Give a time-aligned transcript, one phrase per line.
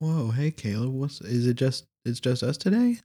[0.00, 2.98] Whoa, hey Caleb, what's is it just it's just us today?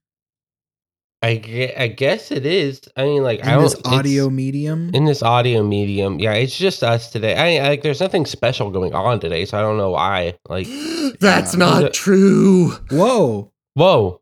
[1.22, 2.80] I, gue- I guess it is.
[2.96, 4.90] I mean, like I In don't this audio medium?
[4.94, 6.18] in this audio medium.
[6.18, 7.36] Yeah, it's just us today.
[7.60, 7.82] I like.
[7.84, 10.36] There's nothing special going on today, so I don't know why.
[10.48, 10.68] Like,
[11.20, 11.60] That's Yeah.
[11.60, 12.70] not true.
[12.90, 13.52] Whoa.
[13.74, 14.22] whoa,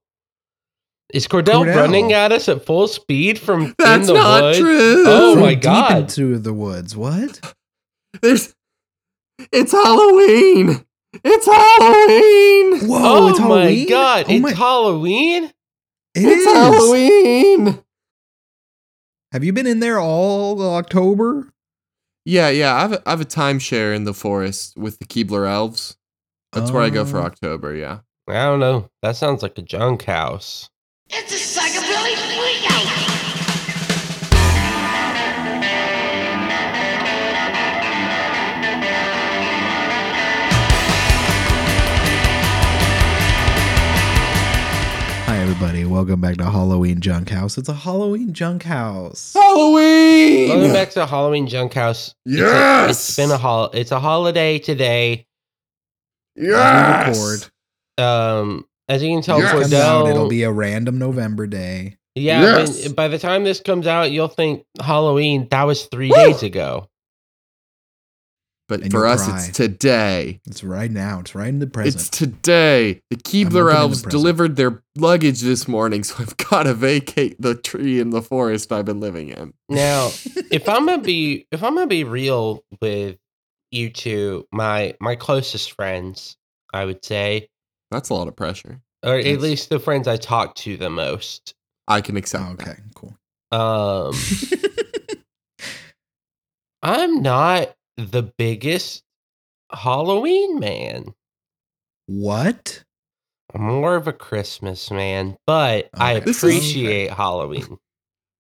[1.14, 1.76] is Cordell, Cordell.
[1.76, 4.58] running at us at full speed from That's in the not woods?
[4.60, 5.04] true.
[5.08, 5.98] Oh From my deep God.
[5.98, 6.96] into the woods.
[6.98, 7.54] What?
[8.24, 8.56] There's
[9.52, 10.84] It's Halloween.
[11.24, 12.88] It's Halloween.
[12.90, 15.44] Whoa, oh it's my god, Oh it's my- Halloween.
[15.46, 15.54] It
[16.16, 16.46] it's is.
[16.46, 17.80] Halloween.
[19.32, 21.52] Have you been in there all October?
[22.25, 22.75] Yeah, yeah.
[22.75, 25.96] I have a, I have a timeshare in the forest with the Keebler elves.
[26.54, 27.24] That's where I go for Oh.
[27.24, 27.75] October.
[27.75, 28.00] Yeah.
[28.28, 28.89] I don't know.
[29.04, 30.70] That sounds like a junk house.
[31.10, 31.38] It's a
[45.59, 47.58] everybody, welcome back to Halloween Junk House.
[47.58, 49.33] It's a Halloween Junk House.
[49.33, 50.50] Halloween.
[50.50, 52.13] Welcome back to Halloween Junk House.
[52.27, 52.89] It's a- Yes!
[53.09, 53.72] it's been a hol.
[53.73, 55.25] It's a holiday today.
[56.38, 57.17] As we Yes.
[57.97, 58.03] record.
[58.03, 59.52] Um, as you can tell, Yes.
[59.52, 61.95] Comes out, it'll be a random November day.
[62.13, 62.41] yeah.
[62.44, 62.83] Yes.
[62.85, 65.47] when- by the time this comes out, you'll think Halloween.
[65.50, 66.16] That was three Woo!
[66.17, 66.88] days ago.
[68.67, 69.37] But And for us, cry.
[69.37, 70.41] it's today.
[70.45, 71.19] It's right now.
[71.21, 71.95] It's right in the present.
[71.95, 73.01] It's today.
[73.09, 74.11] The opening Keebler the elves present.
[74.11, 78.71] delivered their luggage this morning, so I've got to vacate the tree in the forest
[78.73, 79.53] I've been living in.
[79.69, 80.07] Now,
[80.51, 83.17] if I'm gonna be, if I'm gonna be real with
[83.71, 86.35] you two, my my closest friends,
[86.73, 87.47] I would say,
[87.91, 88.81] That's a lot of pressure.
[89.05, 91.53] or at That's- least the friends I talk to the most.
[91.88, 92.43] I can accept.
[92.43, 92.67] Oh, that.
[92.67, 93.15] okay, cool.
[93.53, 94.13] Um,
[96.83, 99.03] I'm not the biggest
[99.72, 101.14] Halloween man.
[102.06, 102.84] what?
[103.53, 106.25] I'm more of a Christmas man, but I Okay.
[106.25, 107.78] This is- appreciate Halloween.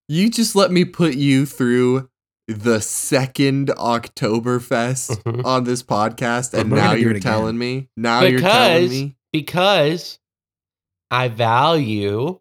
[0.09, 2.09] You just let me put you through
[2.47, 5.45] the second Oktoberfest Mhm.
[5.45, 7.89] on this podcast, and now you're telling me.
[7.97, 9.15] Now you're telling me.
[9.33, 10.19] because
[11.11, 12.39] I value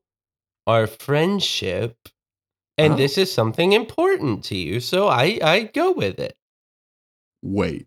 [0.66, 1.96] our friendship
[2.78, 2.96] and Oh.
[2.96, 6.36] this is something important to you, so I I go with it.
[7.42, 7.86] Wait,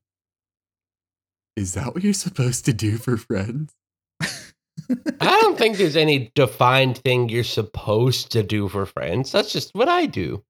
[1.55, 3.73] is that what you're supposed to do for friends?
[4.19, 9.31] I don't think there's any defined thing you're supposed to do for friends.
[9.31, 10.43] That's just what I do.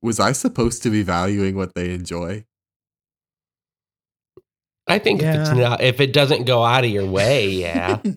[0.00, 2.44] Was I supposed to be valuing what they enjoy?
[4.88, 8.00] I think if it's not if it doesn't go out of your way, yeah.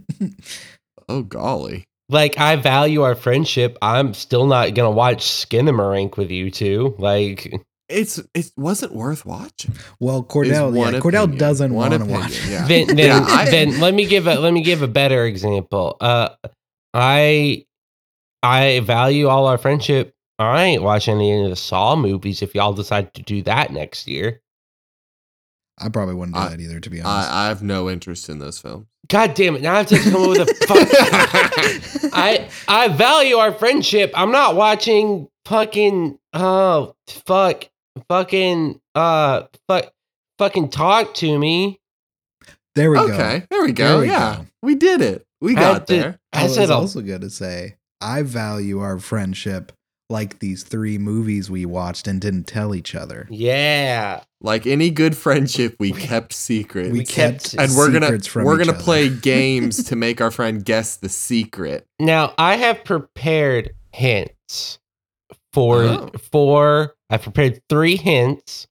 [1.08, 1.86] Oh golly.
[2.10, 3.78] like I value our friendship.
[3.80, 6.96] I'm still not gonna watch skin Skinamarink with you two.
[6.98, 7.54] Like
[7.88, 9.74] It's it wasn't worth watching.
[10.00, 12.46] well, Cordell, one yeah, Cordell doesn't want to watch.
[12.48, 12.66] yeah.
[12.68, 15.96] then then, Yeah, I- then let me give a let me give a better example.
[16.02, 16.30] Uh
[16.94, 17.66] I
[18.42, 20.14] I value all our friendship.
[20.40, 24.08] I ain't watching any of the Saw movies if y'all decide to do that next
[24.08, 24.42] year.
[25.78, 27.30] I probably wouldn't do I- that either, to be honest.
[27.32, 28.88] I, I have no interest in those films.
[29.08, 29.62] God damn it!
[29.62, 32.12] Now I have to come up with a fuck.
[32.14, 34.12] I I value our friendship.
[34.16, 37.66] I'm not watching fucking oh fuck
[38.10, 39.92] fucking uh fuck
[40.38, 41.80] fucking talk to me.
[42.76, 43.04] there we go.
[43.06, 43.88] okay, there we go.
[43.88, 44.46] There we yeah, go.
[44.64, 45.26] we did it.
[45.42, 46.20] We I got did- there.
[46.34, 49.72] I I said was also going to say, I value our friendship
[50.10, 53.28] like these three movies we watched and didn't tell each other.
[53.32, 54.24] Yeah.
[54.42, 56.92] Like any good friendship, we kept secret.
[56.92, 58.84] We, We kept, kept- and we're gonna we're gonna other.
[58.84, 61.86] play games to make our friend guess the secret.
[62.00, 64.80] Now I have prepared hints
[65.54, 66.12] for Oh.
[66.32, 68.68] for I've prepared three hints.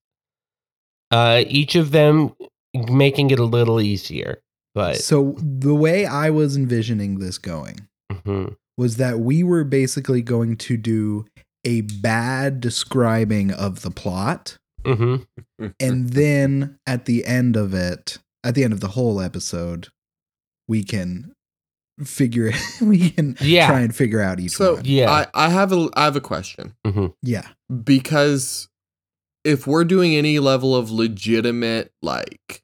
[1.11, 2.35] Uh each of them
[2.75, 4.41] making it a little easier.
[4.75, 8.57] But So the way I was envisioning this going mhm.
[8.77, 11.27] was that we were basically going to do
[11.65, 15.27] a bad describing of the plot, Mhm.
[15.81, 19.89] and then at the end of it, at the end of the whole episode,
[20.69, 21.34] we can
[22.03, 23.69] figure we can Yeah.
[23.69, 24.85] try and figure out each So one.
[24.85, 25.11] Yeah.
[25.11, 27.15] I, I have a I have a question Mhm.
[27.23, 27.47] Yeah.
[27.85, 28.69] because
[29.45, 32.63] if we're doing any level of legitimate like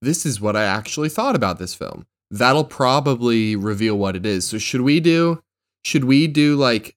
[0.00, 4.46] this is what I actually thought about this film, that'll probably reveal what it is.
[4.46, 5.42] So should we do
[5.84, 6.96] should we do like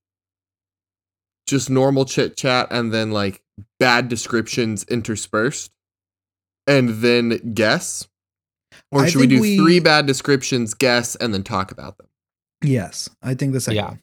[1.47, 3.43] just normal chit chat and then like
[3.79, 5.71] bad descriptions interspersed
[6.65, 8.07] and then guess?
[8.95, 12.07] Or I should we do we- three bad descriptions, guess, and then talk about them?
[12.63, 13.87] Yes, I think the second Yeah.
[13.89, 14.01] one.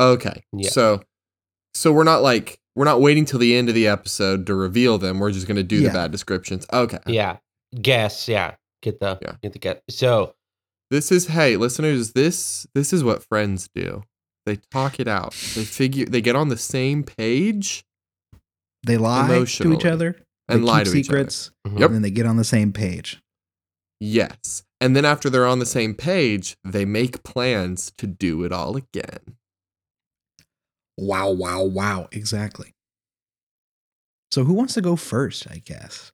[0.00, 0.44] Okay.
[0.52, 0.70] Yeah.
[0.70, 1.02] So
[1.74, 4.98] so we're not like we're not waiting till the end of the episode to reveal
[4.98, 5.18] them.
[5.18, 5.88] We're just gonna do Yeah.
[5.88, 6.66] the bad descriptions.
[6.72, 6.98] Okay.
[7.06, 7.38] Yeah.
[7.80, 8.54] Guess, yeah.
[8.82, 9.34] Get the Yeah.
[9.42, 9.82] get the get.
[9.90, 10.34] So
[10.90, 14.02] This is hey, listeners, this this is what friends do.
[14.46, 15.32] They talk it out.
[15.54, 17.84] They figure they get on the same page
[18.86, 19.90] They lie to each Emotionally.
[19.92, 20.12] other.
[20.46, 21.18] They and lie keep to each other.
[21.18, 21.80] secrets, Mhm.
[21.80, 21.86] Yep.
[21.88, 23.20] and then they get on the same page.
[24.00, 24.62] Yes.
[24.80, 28.76] And then after they're on the same page, they make plans to do it all
[28.76, 29.36] again.
[30.96, 32.08] Wow, wow, wow.
[32.12, 32.74] Exactly.
[34.30, 36.12] So who wants to go first, I guess?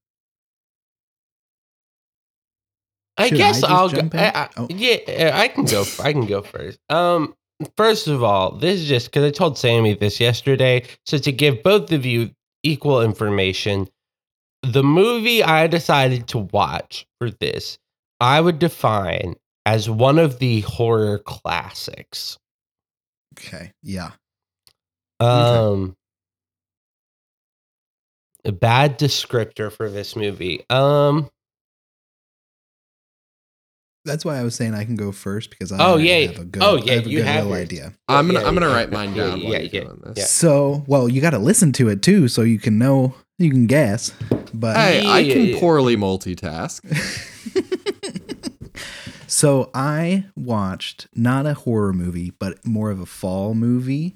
[3.17, 4.09] I Should guess just I'll go.
[4.13, 4.67] I, I, Oh.
[4.71, 5.85] Yeah, I can go.
[6.03, 6.79] I can go first.
[6.91, 7.35] Um,
[7.77, 10.85] first of all, this is just because I told Sammy this yesterday.
[11.07, 12.31] So to give both of you
[12.63, 13.89] equal information,
[14.65, 17.79] the movie I decided to watch for this,
[18.21, 19.35] I would define
[19.67, 22.39] as one of the horror classics.
[23.39, 23.73] Okay.
[23.83, 24.13] Yeah.
[25.21, 25.97] Um,
[28.45, 30.65] a bad descriptor for this movie.
[30.71, 31.31] Um.
[34.07, 36.27] That's why I was saying I can go first because I Oh, already yeah.
[36.27, 37.65] have a good, Oh, yeah, have a you good have little yours.
[37.65, 37.93] idea.
[38.07, 40.03] I'm gonna Yeah, I'm gonna yeah, write mine yeah, down yeah, while you're yeah, doing
[40.05, 40.19] this.
[40.19, 40.25] yeah.
[40.25, 43.67] So, well, you got to listen to it too, so you can know, you can
[43.67, 44.13] guess.
[44.55, 46.81] But Hey, I can poorly multitask.
[49.27, 54.15] so I watched not a horror movie, but more of a fall movie.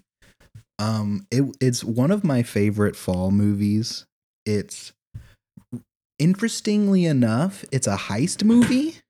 [0.78, 4.06] Um, it, it's one of my favorite fall movies.
[4.46, 4.92] It's
[6.18, 8.96] interestingly enough, it's a heist movie.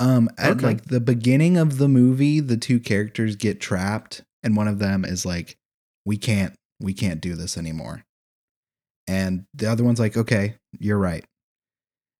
[0.00, 0.66] Um, at Okay.
[0.66, 5.04] like the beginning of the movie, the two characters get trapped, and one of them
[5.04, 5.56] is like,
[6.04, 8.02] "We can't, we can't do this anymore,"
[9.06, 11.24] and the other one's like, "Okay, you're right."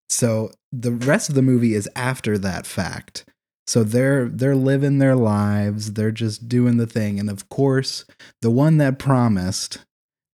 [0.08, 3.24] So the rest of the movie is after that fact.
[3.66, 8.04] So they're they're living their lives, they're just doing the thing, and of course,
[8.42, 9.78] the one that promised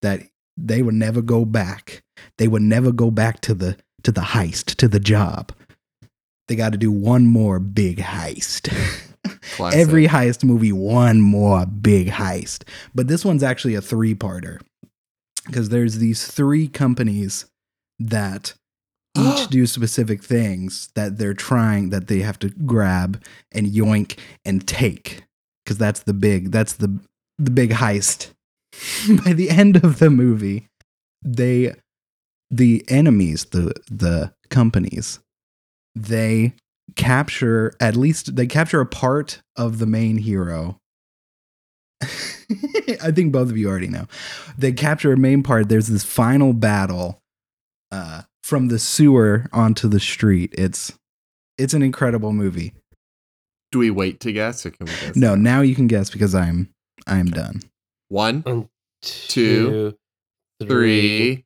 [0.02, 0.22] that
[0.56, 2.02] they would never go back,
[2.38, 5.52] they would never go back to the to the heist, to the job.
[6.48, 8.74] They got to do one more big heist.
[9.60, 12.64] Every heist movie, one more big heist.
[12.94, 14.60] But this one's actually a three parter
[15.50, 17.46] because there's these three companies
[17.98, 18.54] that
[19.18, 24.66] each do specific things that they're trying that they have to grab and yoink and
[24.66, 25.24] take
[25.64, 26.98] because that's the big that's the
[27.38, 28.30] the big heist.
[29.24, 30.68] By the end of the movie
[31.22, 31.74] they
[32.50, 35.20] the enemies the the companies
[35.94, 36.54] they
[36.96, 40.79] capture at least they capture a part of the main hero
[43.02, 44.06] i think both of you already know
[44.58, 47.20] they capture a main part there's this final battle
[47.92, 50.92] uh from the sewer onto the street it's
[51.58, 52.72] it's an incredible movie
[53.70, 55.16] Do we wait to guess or can we guess?
[55.16, 56.70] no now you can guess because i'm
[57.06, 57.60] i'm done
[58.08, 58.68] One, One,
[59.02, 59.94] Two,
[60.60, 61.44] two, three.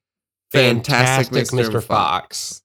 [0.52, 1.70] Fantastic, Fantastic Mr.
[1.80, 1.82] Mr.
[1.82, 2.62] Fox.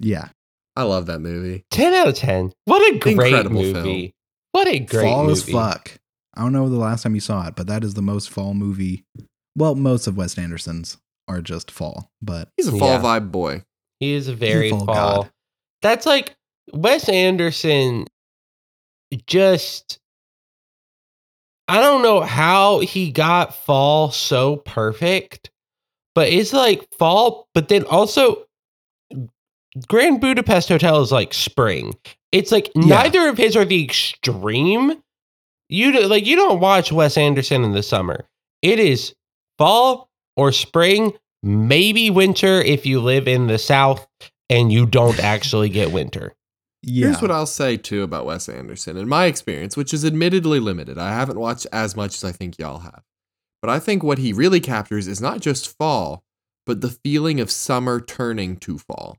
[0.00, 0.28] yeah
[0.76, 1.64] I love that movie.
[1.72, 2.52] 10 out of 10.
[2.66, 3.72] What a great Incredible movie.
[3.72, 4.12] film.
[4.52, 5.32] What a great fall movie.
[5.32, 5.98] as fuck
[6.38, 8.54] i don't know the last time you saw it but that is the most fall
[8.54, 9.04] movie
[9.56, 10.96] well most of wes anderson's
[11.28, 13.02] are just fall but He's a fall Yeah.
[13.02, 13.62] vibe boy.
[14.00, 15.22] He is a very fall fall.
[15.22, 15.30] god.
[15.82, 16.34] That's like
[16.72, 18.06] Wes Anderson
[19.26, 19.98] just
[21.66, 25.50] I don't know how he got fall so perfect,
[26.14, 28.44] but it's like fall, but then also
[29.86, 31.94] Grand Budapest Hotel is like spring.
[32.32, 33.02] It's like Yeah.
[33.02, 35.02] neither of his are the extreme.
[35.68, 38.26] You do, like you don't watch Wes Anderson in the summer.
[38.62, 39.14] It is
[39.58, 44.06] fall or spring, maybe winter if you live in the south
[44.48, 46.34] and you don't actually get winter.
[46.82, 48.96] yeah Here's what I'll say too about Wes Anderson.
[48.96, 52.58] In my experience, which is admittedly limited, I haven't watched as much as I think
[52.58, 53.02] y'all have.
[53.60, 56.22] But I think what he really captures is not just fall,
[56.64, 59.18] but the feeling of summer turning to fall.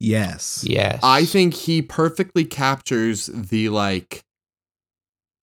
[0.00, 1.00] yes Yes.
[1.02, 4.24] I think he perfectly captures the like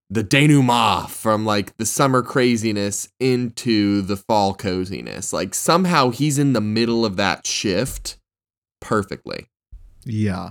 [0.08, 5.32] the denouement from like the summer craziness into the fall coziness.
[5.32, 8.16] Like somehow he's in the middle of that shift
[8.80, 9.46] perfectly.
[10.04, 10.50] yeah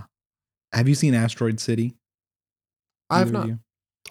[0.72, 1.94] have you seen asteroid city
[3.08, 3.48] I have not.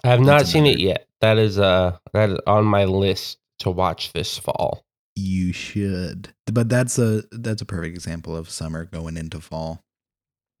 [0.02, 1.06] I have not seen it yet.
[1.20, 4.84] That is uh that is on my list to watch this fall.
[5.14, 9.82] you should but that's a that's a perfect example of summer going into fall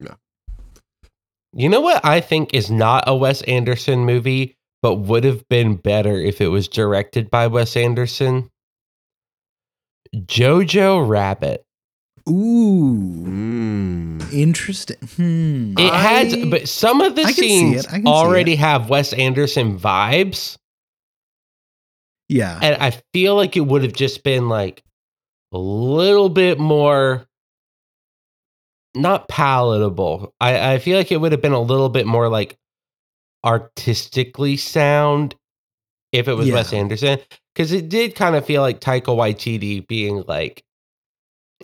[0.00, 0.14] Yeah.
[1.52, 5.76] You know what I think is not a Wes Anderson movie, but would have been
[5.76, 8.50] better if it was directed by Wes Anderson?
[10.14, 11.64] Jojo Rabbit.
[12.28, 14.32] ooh Mm.
[14.32, 15.74] interesting hmm.
[15.78, 18.88] It I- has, but some of the I scenes it, I can see already have
[18.88, 20.56] Wes Anderson vibes,
[22.28, 24.82] yeah and I feel like it would have just been like
[25.52, 27.26] a little bit more
[28.94, 30.32] not palatable.
[30.40, 32.56] I, I feel like it would have been a little bit more like
[33.44, 35.34] artistically sound
[36.12, 37.18] if it was Wes Anderson.
[37.54, 40.62] Because it did kind of feel like Taika Waititi being like,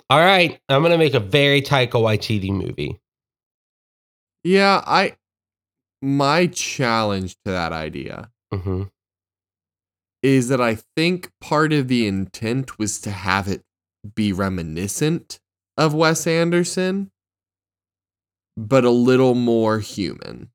[0.09, 2.99] all right, I'm going to make a very Taika Waititi movie.
[4.45, 5.17] Yeah, I
[6.01, 8.85] my challenge to that idea hmm
[10.23, 13.65] is that I think part of the intent was to have it
[14.15, 15.41] be reminiscent
[15.77, 17.11] of Wes Anderson,
[18.57, 20.52] but a little more human.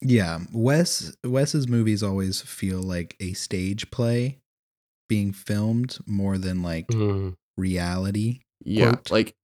[0.00, 4.38] Yeah, Wes Wes's movies always feel like a stage play
[5.08, 8.40] being filmed more than like hmm reality.
[8.64, 9.10] Yeah, Quote.
[9.10, 9.34] like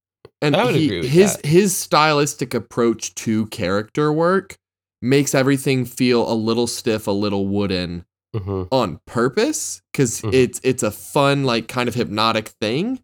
[0.40, 1.46] and I would he- agree with his that.
[1.46, 4.56] his stylistic approach to character work
[5.02, 10.34] makes everything feel a little stiff, a little wooden hmm on purpose because Mhm.
[10.34, 13.00] it's it's a fun like kind of hypnotic thing.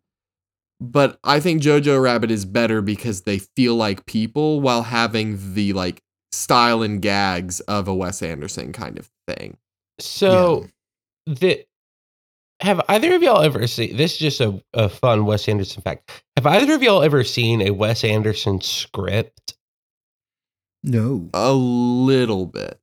[0.81, 5.73] But I think Jojo Rabbit is better because they feel like people while having the
[5.75, 6.01] like
[6.33, 9.57] style and gags of a Wes Anderson kind of thing.
[9.99, 10.67] So,
[11.27, 11.65] the
[12.61, 14.13] have either of y'all ever seen this?
[14.15, 16.23] Is just a, a fun Wes Anderson fact.
[16.37, 19.55] Have either of y'all ever seen a Wes Anderson script?
[20.83, 21.29] No.
[21.35, 22.79] A little bit.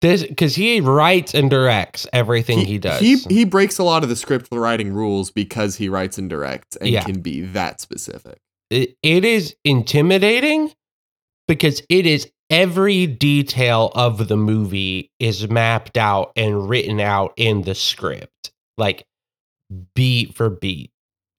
[0.00, 3.00] This because he writes and directs everything he, does.
[3.00, 6.76] He he breaks a lot of the script writing rules because he writes and directs
[6.76, 7.04] and Yeah.
[7.04, 8.38] can be that specific.
[8.70, 10.72] it, it is intimidating
[11.48, 17.62] because it is every detail of the movie is mapped out and written out in
[17.62, 19.04] the script, like
[19.94, 20.90] beat for beat,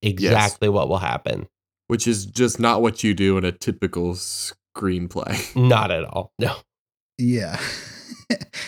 [0.01, 1.47] exactly what will happen.
[1.87, 5.55] Which is just not what you do in a typical screenplay.
[5.55, 6.31] Not at all.
[6.39, 6.55] No.
[7.19, 7.59] Yeah.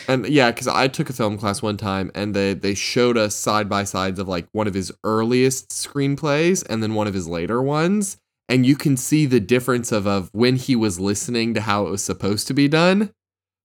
[0.06, 3.36] And yeah, because I took a film class one time and they they showed us
[3.36, 7.28] side by sides of like one of his earliest screenplays and then one of his
[7.28, 8.16] later ones.
[8.48, 11.90] And you can see the difference of, of when he was listening to how it
[11.90, 13.12] was supposed to be done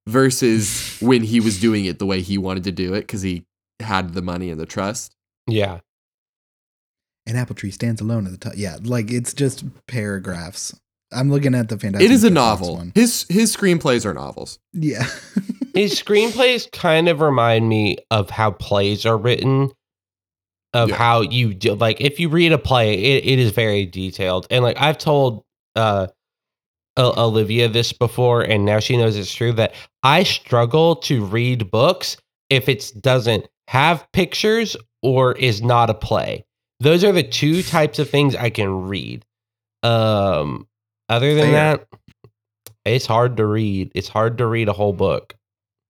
[0.08, 3.46] versus when he was doing it the way he wanted to do it because he
[3.80, 5.16] had the money and the trust.
[5.48, 5.80] Yeah.
[7.26, 8.54] An apple tree stands alone at the top.
[8.58, 10.78] Yeah, like it's just paragraphs.
[11.14, 12.76] I'm looking at the Fantastic it is a novel.
[12.76, 12.92] one.
[12.96, 14.60] His his screenplays are novels.
[14.74, 15.06] Yeah.
[15.74, 19.72] His screenplays kind of remind me of how plays are written.
[20.74, 20.96] Of Yeah.
[20.96, 24.48] how you do, like if you read a play, it, it is very detailed.
[24.50, 25.44] And like I've told
[25.76, 26.08] uh
[26.98, 32.18] Olivia this before, and now she knows it's true that I struggle to read books
[32.50, 36.46] if it doesn't have pictures or is not a play.
[36.80, 39.26] Those are the two types of things I can read.
[39.82, 40.68] Um,
[41.10, 41.78] other than Fair.
[41.78, 41.88] that,
[42.86, 43.92] it's hard to read.
[43.96, 45.36] It's hard to read a whole book.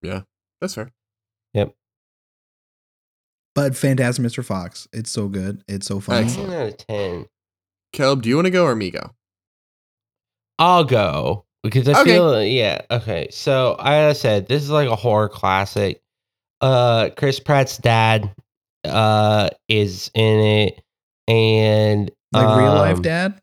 [0.02, 0.22] Yeah,
[0.62, 0.92] that's fair.
[3.56, 4.44] But Fantastic Mr.
[4.44, 5.64] Fox, it's so good.
[5.68, 6.26] It's so funny.
[6.26, 6.50] Excellent.
[6.52, 7.26] 10 out of 10.
[7.94, 9.12] Caleb, do you want to go or me go?
[10.60, 12.14] I'll go because I Okay.
[12.14, 13.28] feel yeah okay.
[13.32, 16.02] So I said this is like a horror classic.
[16.62, 18.34] Uh, Chris Pratt's dad
[18.86, 20.82] uh is in it,
[21.28, 23.42] and Like real life um, dad?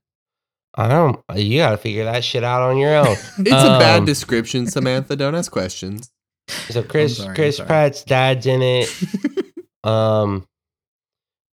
[0.76, 1.20] I don't.
[1.34, 3.06] You got to figure that shit out on your own.
[3.38, 5.16] It's a bad Um, description, Samantha.
[5.16, 6.10] Don't ask questions.
[6.70, 7.60] So Chris sorry, Chris.
[7.60, 8.88] Pratt's dad's in it.
[9.84, 10.46] Um,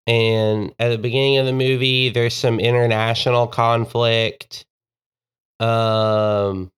[0.06, 4.66] and at the beginning of the movie, there's some international conflict.
[5.60, 6.72] Um,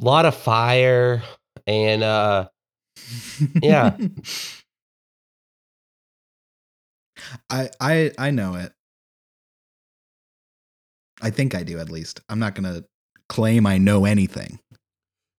[0.00, 1.22] a lot of fire
[1.66, 2.48] and uh,
[3.62, 3.96] Yeah.
[7.50, 8.72] I I I know it.
[11.20, 12.20] I think I do at least.
[12.28, 12.84] I'm not gonna
[13.28, 14.58] claim I know anything.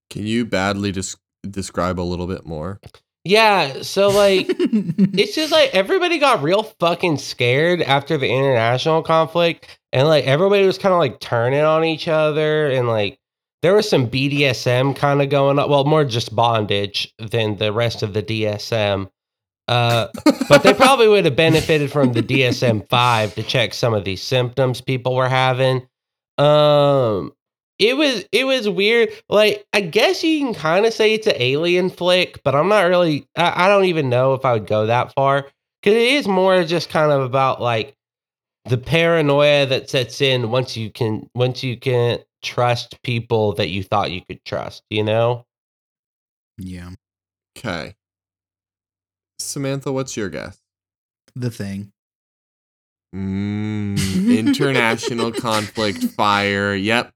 [0.09, 1.17] Can you badly des-
[1.49, 2.79] describe a little bit more?
[3.23, 3.81] Yeah.
[3.81, 10.07] So like, it's just like everybody got real fucking scared after the international conflict, and
[10.07, 13.19] like everybody was kind of like turning on each other, and like
[13.61, 15.69] there was some BDSM kind of going on.
[15.69, 19.09] Well, more just bondage than the rest of the DSM.
[19.67, 20.07] Uh,
[20.49, 24.21] but they probably would have benefited from the DSM five to check some of these
[24.21, 25.87] symptoms people were having.
[26.37, 27.31] Um,
[27.81, 29.09] it was it was weird.
[29.27, 32.81] Like I guess you can kind of say it's an alien flick, but I'm not
[32.83, 33.27] really.
[33.35, 35.47] I, I don't even know if I would go that far
[35.81, 37.95] because it is more just kind of about like
[38.65, 43.83] the paranoia that sets in once you can once you can trust people that you
[43.83, 44.83] thought you could trust.
[44.91, 45.45] You know.
[46.59, 46.91] yeah,
[47.57, 47.95] Okay.
[49.39, 50.59] Samantha, what's your guess?
[51.35, 51.91] the thing.
[53.15, 53.97] Mm,
[54.37, 56.75] international conflict, fire.
[56.75, 57.11] Yep.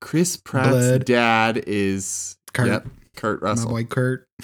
[0.00, 1.04] Chris Pratt's Blood.
[1.04, 2.68] dad is Kurt.
[2.68, 2.86] Yep,
[3.16, 3.70] Kurt My Russell.
[3.70, 4.26] boy Kurt.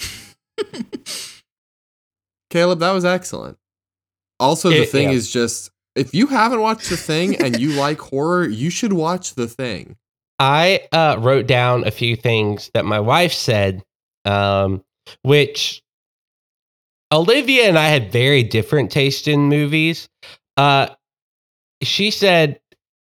[2.49, 3.57] Caleb, that was excellent.
[4.39, 5.15] Also, the thing yeah.
[5.15, 9.35] is just If you haven't watched The Thing and you like horror, you should watch
[9.35, 9.95] The Thing.
[10.39, 13.81] I uh, wrote down a few things that my wife said,
[14.25, 14.83] um,
[15.21, 15.81] which
[17.11, 20.09] Olivia and I had very different taste in movies.
[20.57, 20.87] Uh,
[21.81, 22.59] she said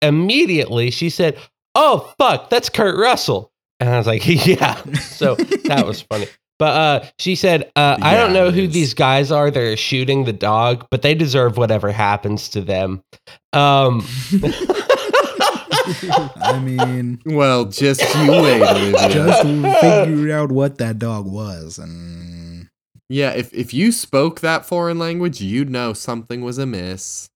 [0.03, 1.37] immediately, she said,
[1.75, 6.27] "Oh fuck, that's Kurt Russell," and I was like, "Yeah." So that was funny.
[6.57, 8.73] But uh, she said, uh, "I don't know it who is.
[8.73, 9.51] these guys are.
[9.51, 13.01] They're shooting the dog, but they deserve whatever happens to them."
[13.53, 14.05] Um,
[16.37, 19.09] I mean, Well, just you wait, Olivia.
[19.09, 22.69] just figure out what that dog was, and
[23.09, 27.29] yeah, if, if you spoke that foreign language, you'd know something was amiss.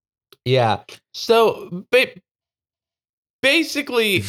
[0.46, 0.80] Yeah.
[1.14, 2.08] So, ba-
[3.42, 4.24] basically,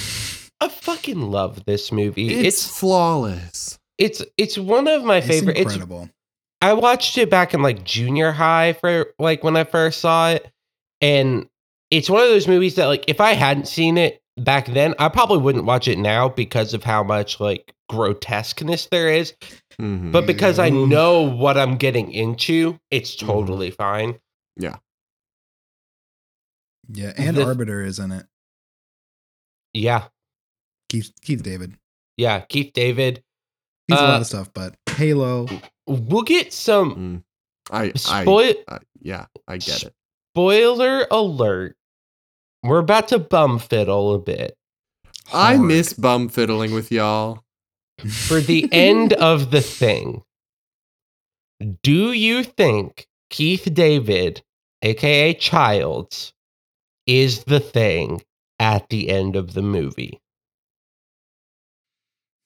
[0.60, 2.34] I fucking love this movie.
[2.34, 3.78] It's, It's flawless.
[3.98, 5.56] it's it's one of my it's favorite.
[5.56, 6.08] It's incredible.
[6.62, 10.50] I watched it back in like junior high for like when I first saw it,
[11.00, 11.48] and
[11.90, 15.08] it's one of those movies that like if I hadn't seen it back then, I
[15.08, 19.34] probably wouldn't watch it now because of how much like grotesqueness there is.
[19.80, 20.12] Mhm.
[20.12, 20.88] But because I Mm.
[20.88, 23.26] know what I'm getting into, it's Mhm.
[23.26, 24.18] totally fine.
[24.56, 24.76] yeah,
[26.92, 27.12] Yeah.
[27.16, 28.26] and the- Arbiter is in it.
[29.72, 30.08] Yeah,
[30.88, 31.74] Keith Keith David.
[32.16, 32.40] yeah.
[32.40, 33.22] Keith David.
[33.88, 35.46] He's a Uh, lot of stuff, but Halo.
[35.86, 37.22] We'll get some Mm.
[37.72, 38.54] I, I, spoil.
[38.68, 39.94] I, yeah, I get it.
[40.34, 41.76] Spoiler alert.
[42.62, 44.56] We're about to bum fiddle a bit
[45.32, 47.42] I miss bum fiddling with y'all.
[48.08, 50.22] for the end of the thing.
[51.82, 54.42] Do you think Keith David,
[54.82, 56.32] aka Childs,
[57.06, 58.22] is the thing
[58.70, 60.20] at the end of the movie?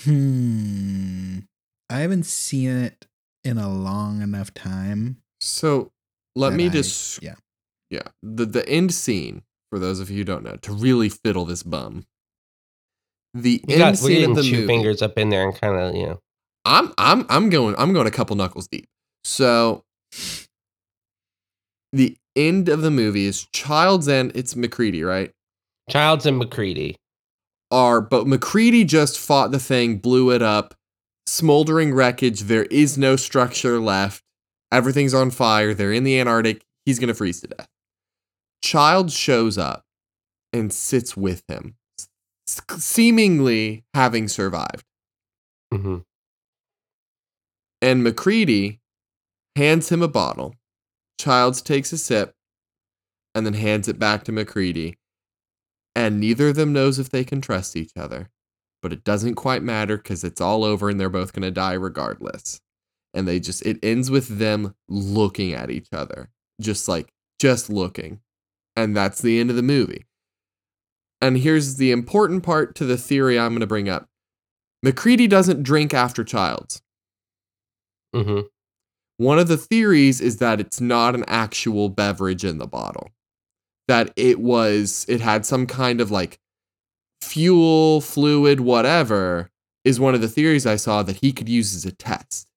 [0.03, 1.41] Hmm.
[1.91, 3.07] I haven't seen it
[3.45, 5.19] in a long enough time.
[5.41, 5.93] So
[6.35, 7.35] let me I- just yeah.
[7.91, 11.45] yeah the the end scene for those of you who don't know to really fiddle
[11.45, 12.07] this bum.
[13.35, 14.67] The We end got, we're scene getting of the two movie.
[14.67, 16.21] fingers up in there and kind of, you know.
[16.65, 18.87] I'm I'm I'm going I'm going a couple knuckles deep.
[19.25, 19.85] So
[21.93, 24.33] the end of the movie is Child's End.
[24.35, 25.31] It's McCready, right?
[25.91, 26.97] Childs and McCready.
[27.71, 30.75] Are but McCready just fought the thing, blew it up,
[31.27, 32.43] smoldering wreckage.
[32.43, 34.23] There is no structure left.
[34.71, 35.75] Everything's on fire.
[35.75, 36.63] They're in the Antarctic.
[36.85, 37.69] He's gonna freeze to death.
[38.63, 39.83] Child shows up
[40.53, 41.75] and sits with him,
[42.47, 44.85] seemingly having survived.
[45.73, 45.99] hmm
[47.83, 48.81] And McCready
[49.57, 50.55] hands him a bottle.
[51.21, 52.35] Childs takes a sip
[53.35, 54.97] and then hands it back to McCready.
[55.95, 58.31] And neither of them knows if they can trust each other.
[58.83, 61.75] But it doesn't quite matter because it's all over and they're both going to die
[61.75, 62.61] regardless.
[63.15, 66.31] And they just, it ends with them looking at each other.
[66.61, 68.21] Just like, just looking.
[68.77, 70.05] And that's the end of the movie.
[71.21, 74.09] And here's the important part to the theory I'm going to bring up
[74.83, 76.83] McCready doesn't drink after Childs.
[78.15, 78.41] hmm
[79.17, 83.11] One of the theories is that it's not an actual beverage in the bottle.
[83.89, 86.39] That it was, it had some kind of like
[87.21, 89.51] fuel, fluid, whatever,
[89.85, 92.49] is one of the theories I saw that he could use as a test.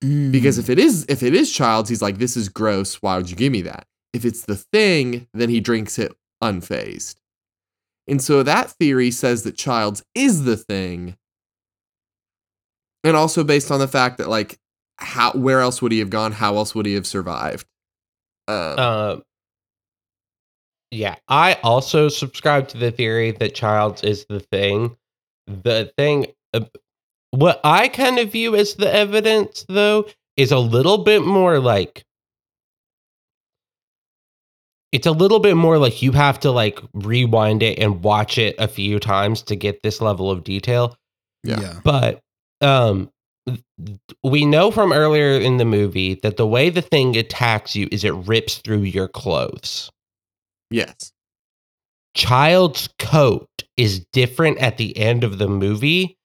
[0.00, 0.60] Because Mm.
[0.60, 2.96] if it is, if it is Childs, he's like, this is gross.
[2.96, 3.86] Why would you give me that?
[4.12, 7.16] If it's the thing, then he drinks it unfazed.
[8.06, 11.16] And so that theory says that Childs is the thing.
[13.02, 14.58] And also based on the fact that like
[14.98, 16.32] how where else would he have gone?
[16.32, 17.66] How else would he have survived?
[18.48, 19.16] Um, Uh,
[20.96, 24.96] yeah, I also subscribe to the theory that Childs is the thing.
[25.46, 26.60] The thing, uh,
[27.30, 30.06] what I kind of view as the evidence, though,
[30.36, 32.04] is a little bit more like
[34.92, 38.54] it's a little bit more like you have to like rewind it and watch it
[38.58, 40.96] a few times to get this level of detail
[41.44, 41.60] Yeah.
[41.60, 41.80] yeah.
[41.84, 42.20] but
[42.60, 43.10] um
[44.22, 48.04] we know from earlier in the movie that the way the thing attacks you is
[48.04, 49.90] it rips through your clothes
[50.70, 51.12] yes.
[52.14, 56.16] child's coat is different at the end of the movie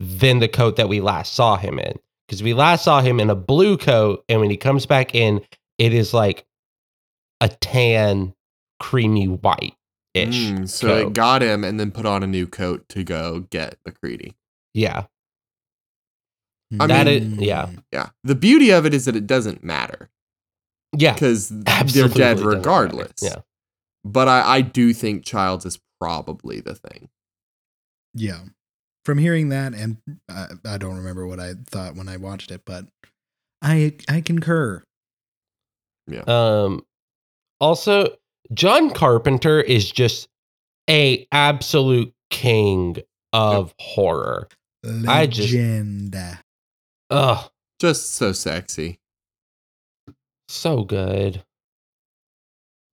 [0.00, 3.30] than the coat that we last saw him in because we last saw him in
[3.30, 5.40] a blue coat and when he comes back in
[5.78, 6.44] it is like
[7.40, 8.32] a tan
[8.78, 9.74] creamy white
[10.14, 11.06] ish Mm, so coat.
[11.08, 14.34] it got him and then put on a new coat to go get McCready.
[14.74, 15.04] yeah
[16.78, 17.70] I That mean- is- yeah.
[17.92, 18.10] Yeah.
[18.24, 20.10] The beauty of it is that it doesn't matter
[20.96, 22.48] yeah because they're dead doesn't matter.
[22.48, 23.12] regardless.
[23.22, 23.36] yeah
[24.12, 27.08] But I, I do think Childs is probably the thing.
[28.14, 28.40] Yeah.
[29.04, 29.96] From hearing that, and
[30.28, 32.86] I, I don't remember what I thought when I watched it, but
[33.62, 34.82] I I concur.
[36.06, 36.22] Yeah.
[36.26, 36.84] Um,
[37.60, 38.16] also,
[38.52, 40.28] John Carpenter is just
[40.90, 42.98] a absolute king
[43.32, 44.48] of horror.
[45.06, 46.16] I just- Legend.
[47.10, 48.98] Ugh, Just so sexy.
[50.48, 51.42] so good.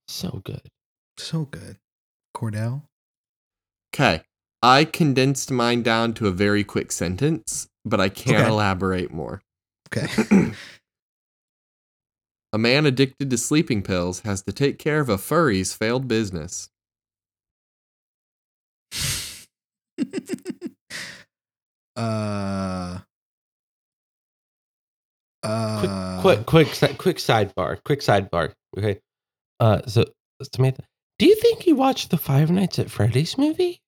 [0.08, 0.62] So good.
[1.18, 1.76] So good.
[2.36, 2.82] Cordell.
[3.94, 4.22] Okay.
[4.62, 8.48] I condensed mine down to a very quick sentence, but I can't Okay.
[8.48, 9.40] elaborate more.
[9.94, 10.06] Okay.
[12.52, 16.70] A man addicted to sleeping pills has to take care of a furry's failed business.
[21.96, 22.98] uh.
[25.42, 27.78] Quick, Uh, quick, quick, si- quick sidebar.
[27.84, 28.52] Quick sidebar.
[28.76, 28.98] Okay.
[29.60, 30.04] Uh, so
[30.54, 30.82] Samantha,
[31.18, 33.80] do you think he watched the Five Nights at Freddy's movie?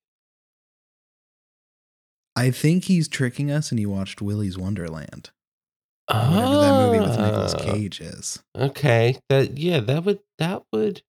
[2.35, 5.31] I think he's tricking us, and he watched Willy's Wonderland.
[6.09, 8.39] or Whatever that movie with Nicolas Ah, Cage is.
[8.57, 9.17] Okay.
[9.29, 11.01] That yeah, that would that would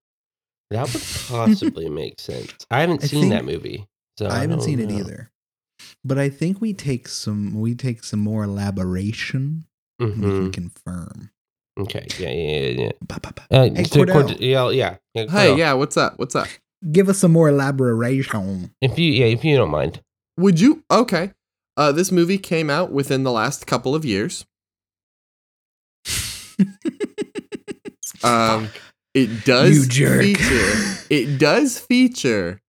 [0.71, 2.53] that would possibly make sense.
[2.71, 3.87] I haven't I seen that movie.
[4.19, 5.31] So I haven't don't seen it either.
[6.05, 9.65] But I think we take some we take some more elaboration
[9.99, 10.53] and we can Mhm.
[10.53, 11.31] confirm.
[11.79, 12.07] Okay.
[12.19, 12.31] Yeah.
[12.31, 12.51] Yeah.
[12.59, 12.83] Yeah.
[12.85, 12.93] yeah.
[13.07, 13.43] Ba, ba, ba.
[13.51, 14.13] Uh, Hey, so Cordell.
[14.29, 14.69] Cord- yeah.
[14.71, 14.97] Yeah.
[15.15, 16.19] yeah, Hey, yeah, what's up?
[16.19, 16.49] What's up?
[16.91, 18.73] Give us some more elaboration.
[18.81, 20.01] If you yeah, if you don't mind.
[20.39, 20.83] Would you?
[20.91, 21.33] Okay.
[21.77, 24.45] Uh, this movie came out within the last couple of years.
[28.23, 28.69] Um,
[29.15, 30.21] it does you jerk.
[30.23, 30.97] feature.
[31.11, 32.61] It does feature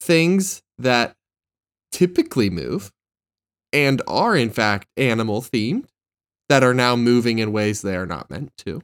[0.00, 1.14] things that
[1.92, 2.90] typically move
[3.72, 5.84] and are in fact animal themed
[6.48, 8.82] that are now moving in ways they are not meant to.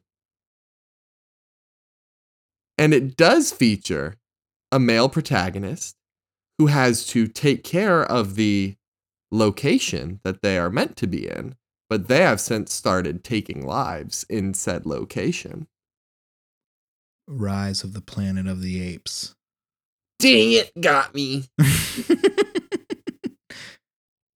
[2.77, 4.16] And it does feature
[4.72, 5.96] a male protagonist
[6.59, 8.77] who has to take care of the
[9.31, 11.57] location that they are meant to be in,
[11.88, 15.66] but they have since started taking lives in said location.
[17.27, 19.35] Rise of the Planet of the Apes.
[20.18, 21.44] Dang it, got me.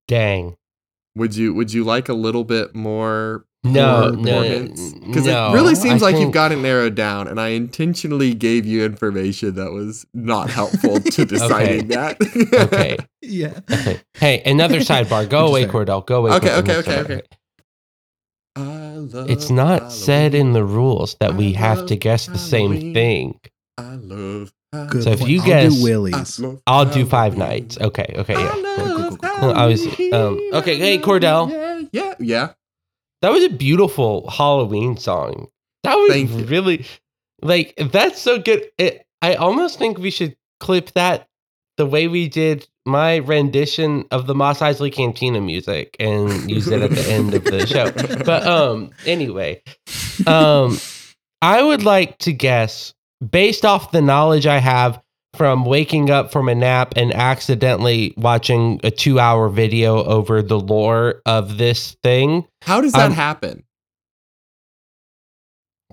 [0.09, 0.57] Dang.
[1.19, 4.93] Would you would you like a little bit more No, more no, hints?
[4.95, 8.35] Because no, it really seems I like you've got it narrowed down, and I intentionally
[8.35, 12.17] gave you information that was not helpful to deciding that.
[12.53, 12.97] Okay.
[13.23, 13.59] yeah.
[13.71, 14.01] okay.
[14.15, 15.29] Hey, another sidebar.
[15.29, 15.67] Go away.
[15.67, 16.07] Cordell.
[16.07, 16.31] Go away.
[16.33, 17.23] Okay, okay, okay, okay.
[18.55, 22.39] I love It's not said in the rules that we have to love guess the
[22.39, 23.41] same thing.
[23.77, 24.53] I love.
[24.73, 25.31] Good So if point.
[25.31, 26.41] you I'll guess- do Willy's.
[26.67, 27.79] I'll do five nights.
[27.81, 28.53] Okay, okay, yeah.
[28.77, 29.49] cool, cool, cool.
[29.49, 31.51] Well, I was- um, okay, hey, Cordell.
[31.51, 32.49] Yeah, yeah, yeah.
[33.23, 35.49] That was a beautiful Halloween song.
[35.85, 36.45] That was Thank you.
[36.45, 36.85] really
[37.43, 38.69] like that's so good.
[38.79, 41.27] It, I almost think we should clip that
[41.79, 46.83] the way we did my rendition of the Mos Eisley Cantina music and use it
[46.83, 47.91] at the end of the show.
[48.25, 49.63] But um anyway,
[50.27, 50.79] um
[51.43, 52.93] I would like to guess
[53.27, 55.01] based off the knowledge I have
[55.37, 61.21] from waking up from a nap and accidentally watching a 2-hour video over the lore
[61.27, 62.47] of this thing.
[62.63, 63.63] How does that Um, happen?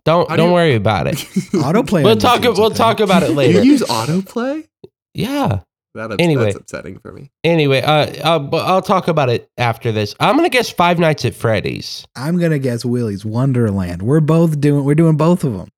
[0.06, 1.16] Don't How do don't you- worry about it.
[1.54, 2.04] Autoplay.
[2.04, 2.42] We'll talk.
[2.44, 2.78] We'll thing.
[2.78, 3.54] talk about it later.
[3.54, 3.72] You later.
[3.72, 4.68] use autoplay?
[5.14, 5.62] yeah.
[5.96, 6.44] That ups- Anyway.
[6.46, 7.32] that's upsetting for me.
[7.46, 10.14] Anyway, uh, uh, but I'll talk about it after this.
[10.20, 12.06] I'm gonna guess Five Nights at Freddy's.
[12.18, 14.02] I'm gonna guess Willy's Wonderland.
[14.02, 14.84] We're both doing.
[14.84, 15.70] We're doing both of them.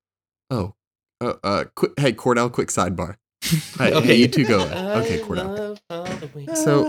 [0.49, 0.73] Oh,
[1.21, 3.15] uh, uh, quick, hey Cordell, quick sidebar.
[3.77, 4.07] Hey, Okay.
[4.07, 4.61] hey, you two go.
[4.95, 5.77] Okay, Cordell.
[6.55, 6.83] So,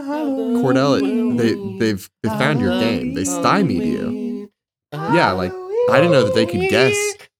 [0.60, 3.14] Cordell, they they've they found your game.
[3.14, 4.50] They stymied you.
[4.92, 5.52] Yeah, like
[5.90, 6.96] I didn't know that they could guess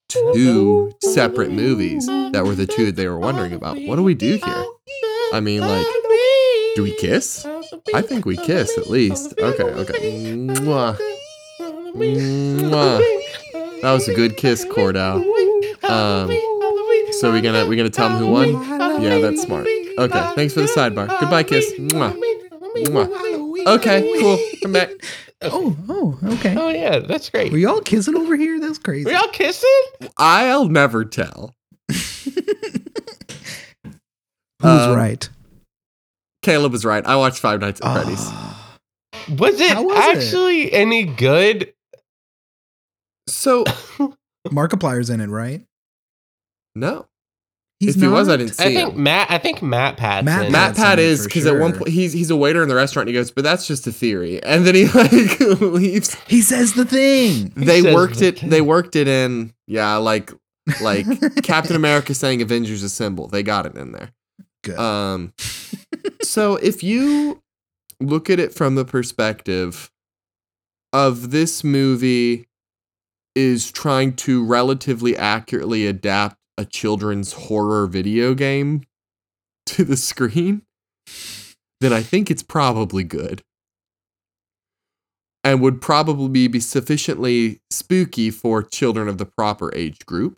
[0.09, 3.79] two separate movies that were the two that they were wondering about.
[3.87, 4.65] What do we do here?
[5.33, 5.87] I mean, like,
[6.77, 7.45] do we kiss?
[7.95, 9.35] I think we kiss at least.
[9.39, 10.37] Okay, okay.
[10.37, 10.97] Mwah.
[11.95, 13.01] Mwah.
[13.83, 15.25] That was a good kiss, Cordell.
[15.85, 16.31] Um,
[17.21, 18.49] so we gonna we gonna tell them who won?
[19.03, 19.67] Yeah, that's smart.
[19.67, 21.09] Okay, thanks for the sidebar.
[21.21, 21.73] Goodbye, kiss.
[21.79, 22.15] Mwah.
[22.77, 23.67] Mwah.
[23.77, 24.39] Okay, cool.
[24.63, 24.91] Come back.
[25.41, 26.57] Oh, oh, okay.
[26.59, 27.53] Oh yeah, that's great.
[27.53, 28.59] Were y'all kissing over here?
[28.59, 29.05] That's crazy.
[29.05, 29.71] Were y'all kissing?
[30.17, 31.55] I'll never tell.
[31.89, 32.35] Who's
[34.63, 35.29] Um, right?
[36.43, 37.07] Caleb was right.
[37.07, 38.19] I watched Five Nights at Freddy's.
[38.21, 38.79] Ah.
[39.39, 40.17] Was it How was it?
[40.17, 41.73] actually any good?
[43.29, 43.63] So
[44.51, 45.65] Markiplier's in it, right?
[46.75, 47.07] no,
[47.81, 48.37] He's if he was, I not?
[48.39, 49.03] didn't see I think him.
[49.05, 49.31] Matt.
[49.31, 52.31] I think MatPat's Matt MatPat is it is for because at one point he's he's
[52.31, 53.09] a waiter in the restaurant.
[53.09, 56.17] And he goes, but that's just a theory, and then he like leaves.
[56.27, 57.53] He says the thing.
[57.57, 58.41] They worked the it.
[58.41, 58.51] thing.
[58.51, 59.55] They worked it in.
[59.69, 60.33] Yeah, like
[60.81, 61.07] like
[61.43, 63.29] Captain America saying Avengers assemble.
[63.29, 64.11] They got it in there.
[64.65, 64.79] Good.
[64.79, 65.33] Um,
[66.23, 67.43] so if you
[68.01, 69.91] look at it from the perspective
[70.93, 72.47] of this movie
[73.35, 78.83] is trying to relatively accurately adapt a children's horror video game
[79.67, 80.63] to the screen,
[81.81, 83.43] then I think it's probably good.
[85.45, 90.37] And would probably be sufficiently spooky for children of the proper age group.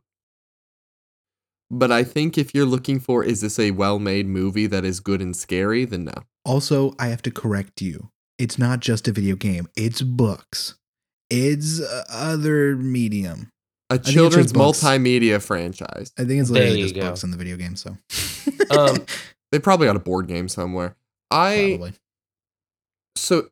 [1.71, 5.23] But I think if you're looking for is this a well-made movie that is good
[5.23, 6.25] and scary, then no.
[6.45, 8.11] Also, I have to correct you.
[8.39, 9.69] It's not just a video game.
[9.77, 10.75] It's books.
[11.29, 13.51] It's uh, other medium.
[13.91, 14.83] A children's just books.
[14.83, 16.13] multimedia franchise.
[16.17, 17.01] I think it's There literally just go.
[17.03, 17.77] books in the video game.
[17.77, 17.97] So,
[18.71, 18.99] Um,
[19.53, 20.95] They probably got a board game somewhere.
[21.33, 21.93] I probably.
[23.17, 23.49] so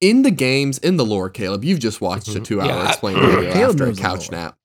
[0.00, 2.44] in the games, in the lore, Caleb, you've just watched a Mhm.
[2.44, 4.40] two-hour Yeah, I- explain video Caleb after a couch lore.
[4.40, 4.58] nap.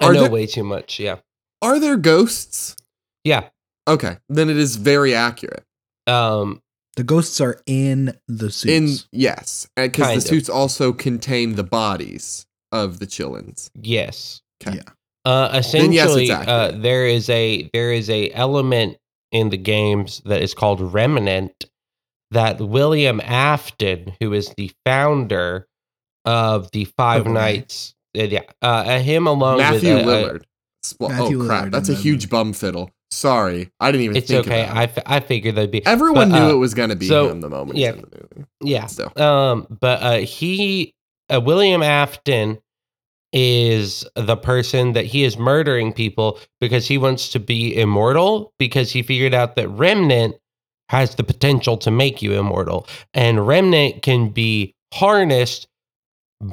[0.00, 1.00] I Are know there- way too much.
[1.00, 1.16] Yeah.
[1.60, 2.76] Are there ghosts?
[3.24, 3.48] Yeah.
[3.88, 5.64] Okay, then it is very accurate.
[6.06, 6.62] Um,
[6.96, 8.64] The ghosts are in the suits.
[9.04, 10.22] In yes, because the Kind of.
[10.22, 13.70] suits also contain the bodies of the chillins.
[13.74, 14.42] yes.
[14.62, 14.76] Okay.
[14.76, 14.92] Yeah.
[15.24, 18.96] Uh, essentially, yes, it's uh, there is a there is a element
[19.32, 21.66] in the games that is called remnant
[22.30, 25.66] that William Afton, who is the founder
[26.24, 27.32] of the Five Okay.
[27.32, 30.42] Nights, uh, yeah, uh, him along Matthew with uh, uh, Lillard.
[30.98, 32.90] Well, Matthew oh crap, that's a in the- huge bum fiddle.
[33.12, 34.62] Sorry, I didn't even it's think okay.
[34.62, 34.92] about I, it.
[34.96, 37.28] f- I figured that'd be Everyone but, knew uh, it was going to be so,
[37.28, 37.90] him the moment yeah.
[37.90, 38.48] in the movie.
[38.62, 38.86] yeah.
[38.86, 40.94] Still, Um, but uh, he,
[41.32, 42.58] uh, William Afton,
[43.32, 48.90] is the person that he is murdering people because he wants to be immortal because
[48.90, 50.36] he figured out that remnant
[50.88, 55.68] has the potential to make you immortal, and remnant can be harnessed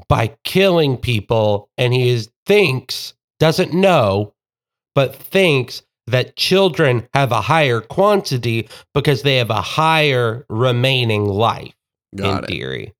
[0.07, 4.33] by killing people, and he is thinks doesn't know,
[4.93, 11.73] but thinks that children have a higher quantity because they have a higher remaining life
[12.15, 12.47] got in it.
[12.47, 12.93] theory.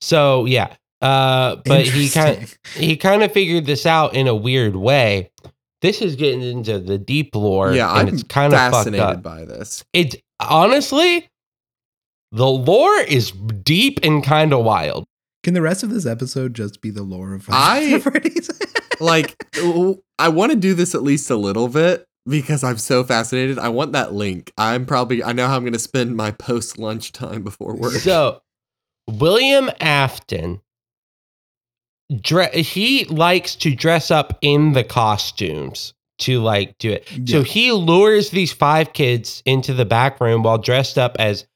[0.00, 2.58] So yeah, uh, but he kind Interesting.
[2.76, 5.30] he kind of figured this out in a weird way.
[5.82, 9.00] This is getting into the deep lore, Yeah, and I'm it's kind of fucked fascinated
[9.06, 9.22] up.
[9.22, 9.82] by this.
[9.94, 11.28] It's honestly,
[12.32, 15.04] the lore is deep and kind of wild.
[15.42, 18.02] Can the rest of this episode just be the lore of I-
[19.00, 19.34] Like,
[20.18, 23.58] I want to do this at least a little bit because I'm so fascinated.
[23.58, 24.52] I want that link.
[24.58, 27.92] I'm probably, I know how I'm going to spend my post lunch time before work.
[27.92, 28.42] So,
[29.18, 30.60] William Afton,
[32.20, 37.08] dre- he likes to dress up in the costumes to like do it.
[37.26, 41.46] So he lures these five kids into the back room while dressed up as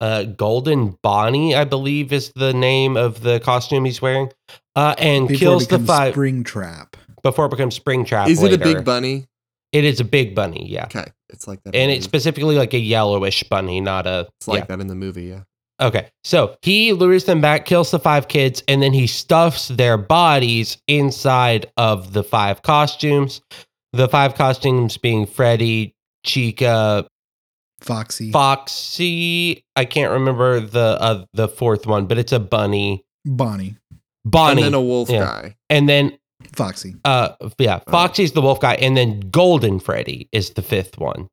[0.00, 4.30] uh, Golden Bonnie, I believe is the name of the costume he's wearing,
[4.76, 6.14] uh, and Before kills it the five.
[6.14, 6.94] Springtrap.
[7.22, 8.28] before it becomes Springtrap.
[8.28, 9.26] Is it a big bunny?
[9.72, 10.84] It is a big bunny, yeah.
[10.84, 11.06] Okay.
[11.30, 11.74] It's like that.
[11.74, 14.28] And in- it's specifically like a yellowish bunny, not a.
[14.38, 14.66] it's like yeah.
[14.66, 15.42] that in the movie, yeah.
[15.80, 19.96] Okay, so he lures them back, kills the five kids, and then he stuffs their
[19.98, 23.40] bodies inside of the five costumes.
[23.92, 27.06] The five costumes being Freddy, Chica,
[27.80, 28.30] Foxy.
[28.30, 29.64] Foxy.
[29.76, 33.76] I can't remember the uh, the fourth one, but it's a bunny, Bonnie.
[34.24, 35.24] Bonnie, And then a wolf Yeah.
[35.24, 35.56] guy.
[35.68, 36.18] and then
[36.54, 36.94] Foxy.
[37.04, 41.28] uh yeah, Foxy's the wolf guy, and then Golden Freddy is the fifth one.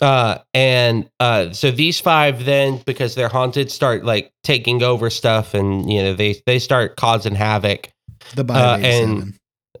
[0.00, 5.52] Uh and uh so these five then because they're haunted start like taking over stuff
[5.54, 7.90] and you know they they start causing havoc.
[8.34, 9.34] The Uh, and-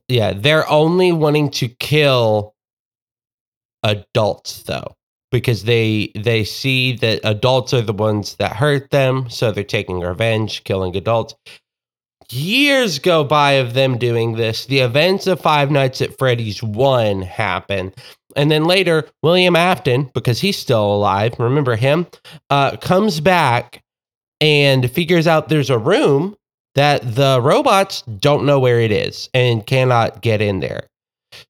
[0.08, 2.54] Yeah, they're only wanting to kill
[3.82, 4.94] adults though
[5.30, 10.00] because they they see that adults are the ones that hurt them, so they're taking
[10.00, 11.34] revenge, killing adults.
[12.30, 14.66] Years go by of them doing this.
[14.66, 17.92] The events of Five Nights at Freddy's 1 happen.
[18.36, 22.06] And then later, William Afton, because he's still alive, remember him,
[22.50, 23.82] uh, comes back
[24.40, 26.36] and figures out there's a room
[26.74, 30.86] that the robots don't know where it is and cannot get in there.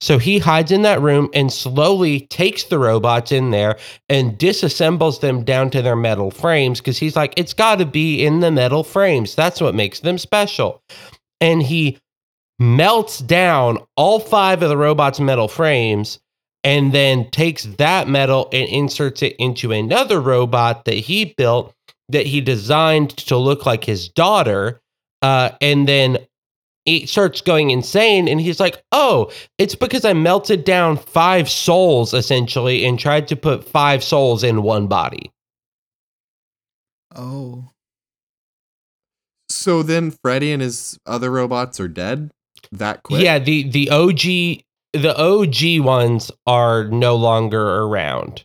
[0.01, 5.21] So he hides in that room and slowly takes the robots in there and disassembles
[5.21, 8.51] them down to their metal frames because he's like, it's got to be in the
[8.51, 9.35] metal frames.
[9.35, 10.83] That's what makes them special.
[11.41, 11.99] And he
[12.59, 16.19] melts down all five of the robots' metal frames
[16.65, 21.75] and then takes that metal and inserts it into another robot that he built
[22.09, 24.81] that he designed to look like his daughter.
[25.23, 26.19] Uh, and then
[26.87, 28.27] it starts going insane.
[28.29, 33.37] And he's like, oh, it's because I melted down five souls essentially and tried to
[33.37, 35.31] put five souls in one body.
[37.15, 37.71] Oh.
[39.49, 42.31] So then Freddy and his other robots are dead
[42.73, 43.23] that quick?
[43.23, 48.45] Yeah, the the OG the OG ones are no longer around.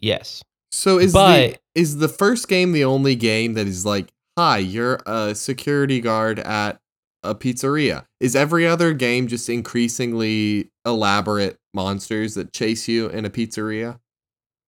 [0.00, 0.42] Yes.
[0.72, 4.58] So is But- the is the first game the only game that is like, hi,
[4.58, 6.78] you're a security guard at
[7.24, 8.04] a pizzeria.
[8.20, 13.98] Is every other game just increasingly elaborate monsters that chase you in a pizzeria?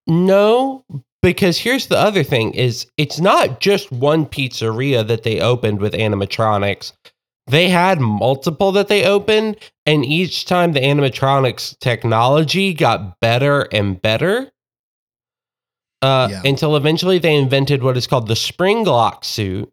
[0.07, 0.85] No,
[1.23, 5.93] because here's the other thing is it's not just one pizzeria that they opened with
[5.95, 6.93] animatronics.
[7.49, 14.01] They had multiple that they opened and each time the animatronics technology got better and
[14.03, 14.51] better.
[16.03, 16.43] Uh, Yeah.
[16.45, 19.71] until eventually they invented what is called the spring lock suit.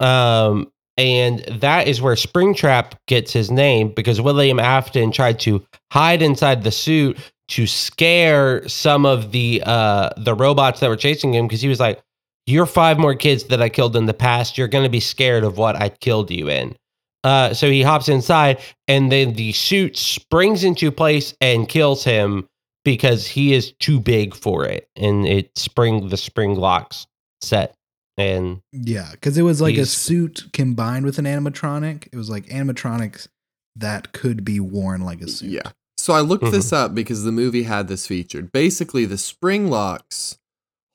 [0.00, 6.22] Um and that is where Springtrap gets his name because William Afton tried to hide
[6.22, 11.46] inside the suit to scare some of the uh the robots that were chasing him
[11.46, 12.02] because he was like
[12.46, 15.44] you're five more kids that I killed in the past you're going to be scared
[15.44, 16.76] of what I killed you in
[17.24, 22.48] uh so he hops inside and then the suit springs into place and kills him
[22.84, 27.06] because he is too big for it and it spring the spring locks
[27.40, 27.76] set
[28.16, 32.08] and Yeah, because it was like a suit combined with an animatronic.
[32.12, 33.28] It was like animatronics
[33.76, 35.50] that could be worn like a suit.
[35.50, 35.72] Yeah.
[35.98, 38.52] So I looked this up because the movie had this featured.
[38.52, 40.38] Basically, the spring locks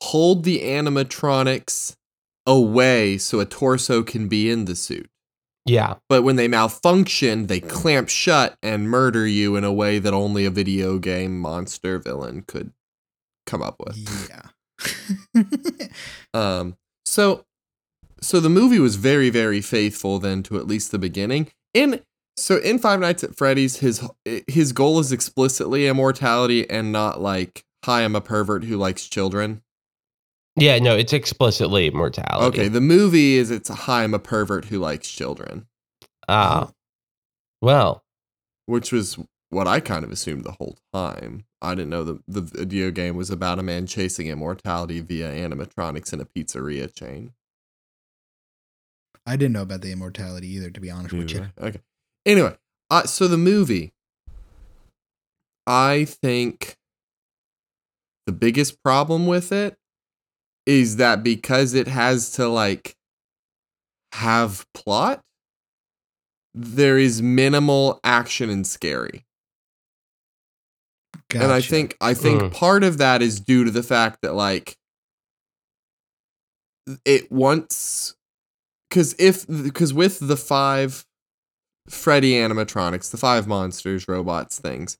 [0.01, 1.95] hold the animatronics
[2.45, 5.09] away so a torso can be in the suit.
[5.65, 10.13] yeah But when they malfunction, they clamp shut and murder you in a way that
[10.13, 12.71] only a video game monster villain could
[13.45, 14.29] come up with.
[14.29, 14.47] Yeah.
[16.33, 17.43] Um, so,
[18.21, 21.51] so the movie was very, very faithful then to at least the beginning.
[21.73, 22.01] In
[22.37, 24.07] so in Five Nights at Freddy's, his
[24.47, 29.61] his goal is explicitly immortality and not like, "Hi, I'm a pervert who likes children."
[30.55, 34.79] Yeah no it's explicitly mortality Okay, the movie is it's, "Hi, I'm a pervert who
[34.79, 35.67] likes children,"
[36.27, 36.71] ah
[37.61, 38.03] well
[38.65, 39.17] which was
[39.49, 41.45] what I kind of assumed the whole time.
[41.61, 46.13] I didn't know the the video game was about a man chasing immortality via animatronics
[46.13, 47.33] in a pizzeria chain.
[49.25, 51.47] I didn't know about the immortality either, to be honest with you.
[51.59, 51.79] Okay.
[52.25, 52.57] Anyway,
[52.89, 53.93] uh, so the movie,
[55.67, 56.77] I think
[58.25, 59.77] the biggest problem with it
[60.65, 62.95] is that because it has to like
[64.13, 65.21] have plot,
[66.53, 69.25] there is minimal action and scary.
[71.29, 71.43] Gotcha.
[71.43, 72.51] And I think I think Mm.
[72.53, 74.75] part of that is due to the fact that like
[77.05, 78.15] it wants
[78.89, 81.05] because if because with the five
[81.89, 84.97] Freddy animatronics, the five monsters, robots, things,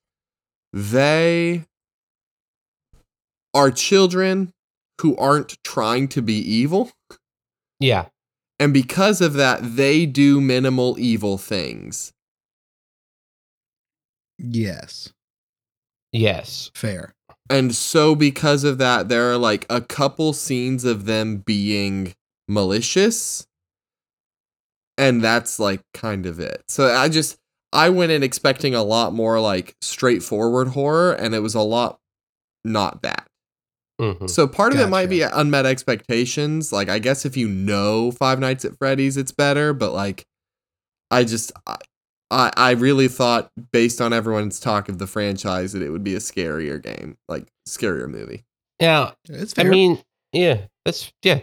[0.74, 1.66] they
[3.54, 4.54] are children
[5.02, 6.92] who aren't trying to be evil.
[7.80, 8.06] yeah
[8.60, 12.14] And because of that, they do minimal evil things.
[14.38, 15.14] yes,
[16.12, 17.14] yes fair.
[17.50, 22.14] And so, because of that, there are like a couple scenes of them being
[22.48, 23.46] malicious.
[24.98, 26.64] And that's like kind of it.
[26.70, 27.38] So, I just,
[27.74, 32.00] I went in expecting a lot more like straightforward horror, and it was a lot
[32.64, 33.28] not that.
[34.02, 34.30] Mhm.
[34.30, 36.72] So, part of it might be unmet expectations.
[36.74, 40.26] Like, I guess if you know Five Nights at Freddy's, it's better, but like,
[41.12, 41.78] I just, I,
[42.32, 46.16] I, I really thought, based on everyone's talk of the franchise, that it would be
[46.16, 48.44] a scarier game, like scarier movie.
[48.80, 50.02] Yeah, It's I mean,
[50.34, 51.42] yeah, that's yeah.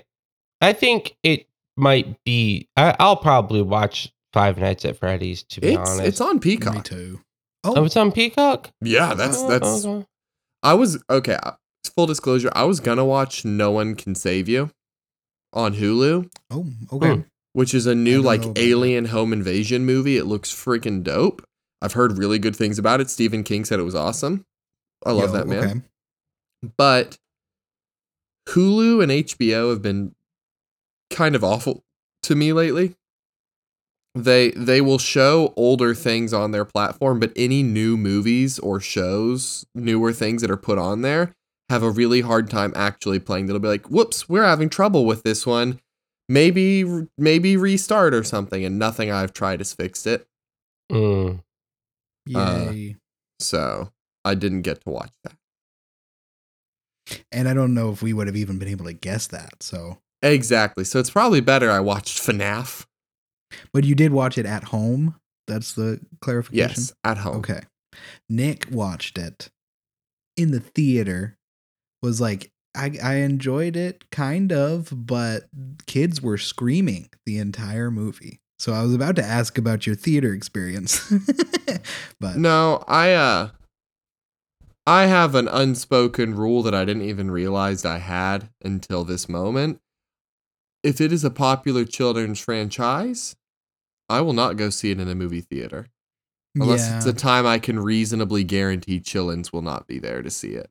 [0.60, 2.66] I think it might be.
[2.76, 5.44] I, I'll probably watch Five Nights at Freddy's.
[5.44, 6.82] To be It's honest, it's on me Peacock.
[6.84, 7.20] too.
[7.62, 8.70] oh, Oh, it's on Peacock.
[8.80, 9.84] Yeah, that's Oh, that's.
[9.86, 10.06] okay.
[10.64, 11.38] I was okay.
[11.88, 14.70] Full disclosure, I was gonna watch No One Can Save You
[15.52, 17.14] on Hulu, oh, okay.
[17.14, 17.20] Hmm.
[17.52, 18.62] which is a new like know about that.
[18.62, 20.16] alien home invasion movie.
[20.16, 21.44] It looks freaking dope.
[21.80, 23.08] I've heard really good things about it.
[23.08, 24.44] Stephen King said it was awesome.
[25.06, 25.58] I love Yo, that man.
[26.64, 26.72] okay.
[26.76, 27.18] but
[28.48, 30.14] Hulu and HBO have been
[31.10, 31.84] kind of awful
[32.24, 32.94] to me lately.
[34.14, 39.64] They they will show older things on their platform, but any new movies or shows,
[39.74, 41.36] newer things that are put on there,
[41.68, 43.46] have a really hard time actually playing.
[43.46, 45.80] They'll be like, "Whoops, we're having trouble with this one.
[46.28, 46.84] Maybe
[47.16, 50.26] maybe restart or something." And nothing I've tried has fixed it.
[50.90, 51.40] Mm.
[52.34, 52.72] Uh,
[53.40, 53.92] So
[54.24, 55.34] I didn't get to watch that.
[57.32, 59.62] and I don't know if we would have even been able to guess that.
[59.62, 60.84] So, Exactly.
[60.84, 62.84] So it's probably better I watched FNAF.
[63.72, 65.14] but you did watch it at home.
[65.46, 66.68] That's the clarification.
[66.68, 67.36] Yes, at home.
[67.36, 67.60] Okay.
[68.28, 69.48] Nick watched it
[70.36, 71.37] in the theater.
[72.02, 75.48] Was like I I enjoyed it kind of, but
[75.86, 78.40] kids were screaming the entire movie.
[78.58, 81.12] So I was about to ask about your theater experience.
[82.20, 83.50] but No, I uh
[84.86, 89.80] I have an unspoken rule that I didn't even realize I had until this moment.
[90.82, 93.36] If it is a popular children's franchise,
[94.08, 95.88] I will not go see it in a movie theater
[96.54, 96.96] unless yeah.
[96.96, 100.70] it's a time I can reasonably guarantee Chillins will not be there to see it.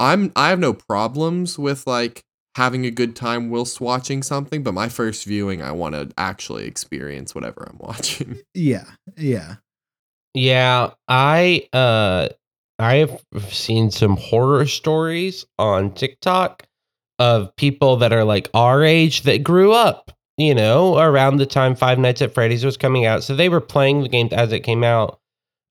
[0.00, 2.22] I'm I have no problems with like
[2.56, 6.64] having a good time whilst watching something, but my first viewing I want to actually
[6.64, 8.38] experience whatever I'm watching.
[8.54, 8.84] yeah.
[9.16, 9.56] Yeah.
[10.34, 12.28] Yeah, I uh
[12.78, 13.20] I have
[13.50, 16.64] seen some horror stories on TikTok
[17.18, 21.74] of people that are like our age that grew up, you know, around the time
[21.74, 23.22] Five Nights at Freddy's was coming out.
[23.24, 25.20] So they were playing the game as it came out.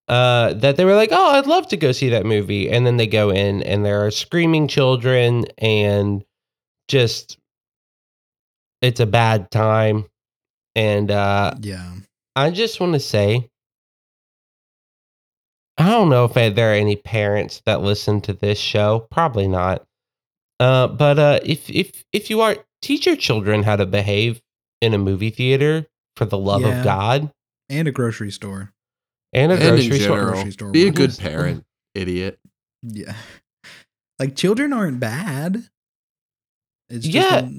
[0.07, 2.69] Uh, that they were like, oh, I'd love to go see that movie.
[2.69, 6.23] And then they go in and there are screaming children and
[6.87, 7.39] just
[8.81, 10.05] it's a bad time.
[10.75, 11.93] And uh Yeah.
[12.35, 13.49] I just want to say,
[15.77, 19.07] I don't know if there are any parents that listen to this show.
[19.11, 19.85] Probably not.
[20.59, 24.41] Uh, but uh, if if if you are, teach your children how to behave
[24.81, 25.85] in a movie theater
[26.15, 26.77] for the love Yeah.
[26.79, 27.31] of God
[27.69, 28.71] And a grocery store.
[29.35, 30.15] And a and in grocery store.
[30.17, 31.17] general, grocery store be a workers.
[31.17, 32.39] good parent, idiot.
[32.83, 33.15] Yeah.
[34.19, 35.63] Like children aren't bad.
[36.89, 37.45] It's just Yeah.
[37.47, 37.51] a-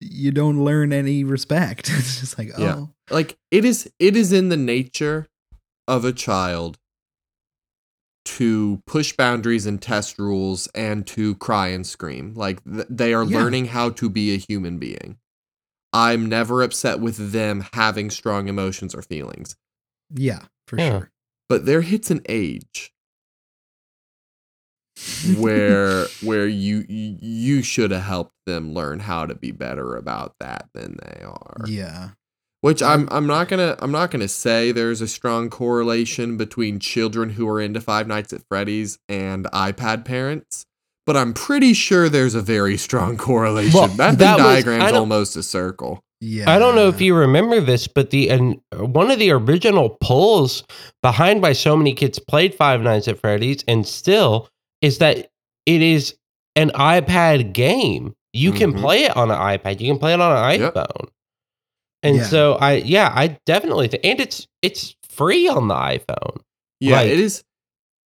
[0.00, 1.88] you don't learn any respect.
[1.94, 2.84] It's just like, oh, Yeah.
[3.10, 5.28] Like it is it is in the nature
[5.86, 6.78] of a child
[8.24, 12.34] to push boundaries and test rules and to cry and scream.
[12.34, 13.38] Like th- they are Yeah.
[13.38, 15.18] learning how to be a human being.
[15.92, 19.56] I'm never upset with them having strong emotions or feelings.
[20.14, 20.90] yeah, for Yeah.
[20.90, 21.10] sure.
[21.48, 22.92] But there hits an age
[25.36, 30.34] where where you you you should have helped them learn how to be better about
[30.40, 31.64] that than they are.
[31.66, 32.10] yeah.
[32.60, 37.30] Which I'm I'm not gonna I'm not gonna say there's a strong correlation between children
[37.30, 40.64] who are into Five Nights at Freddy's and iPad parents,
[41.04, 43.72] but I'm pretty sure there's a very strong correlation.
[43.74, 46.04] Well, that that was- diagram's almost a circle.
[46.24, 46.48] Yeah.
[46.48, 50.62] I don't know if you remember this, but the and one of the original pulls
[51.02, 54.48] behind why so many kids played Five Nights at Freddy's and still
[54.82, 55.30] is that
[55.66, 56.14] it is
[56.54, 58.14] an iPad game.
[58.32, 58.80] You can Mhm.
[58.80, 59.80] play it on an iPad.
[59.80, 60.74] You can play it on an Yep.
[60.74, 61.08] iPhone.
[62.04, 62.22] And Yeah.
[62.26, 66.40] so I yeah, I definitely think and it's it's free on the iPhone.
[66.78, 67.42] Yeah, Like- it is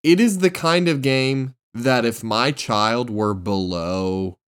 [0.02, 4.38] it is the kind of game that if my child were below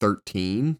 [0.00, 0.78] 13,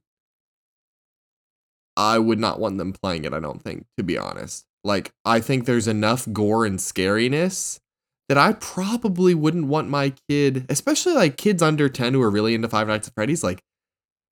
[1.98, 4.64] I would not want them playing it, I don't think, to be honest.
[4.84, 7.80] Like, I think there's enough gore and scariness
[8.28, 12.54] that I probably wouldn't want my kid, especially like kids under 10 who are really
[12.54, 13.60] into Five Nights at Freddy's, like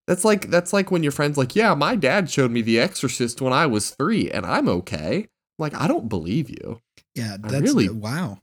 [0.07, 3.41] that's like that's like when your friend's like, "Yeah, my dad showed me The Exorcist
[3.41, 5.27] when I was 3 and I'm okay."
[5.59, 6.81] Like, I don't believe you.
[7.17, 8.39] Yeah, I that's really- wow.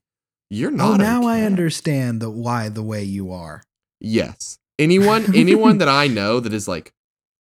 [0.50, 3.64] You're not Oh, not now I understand the why the way you are.
[4.02, 4.58] Yes.
[4.78, 6.92] Anyone anyone that I know that is like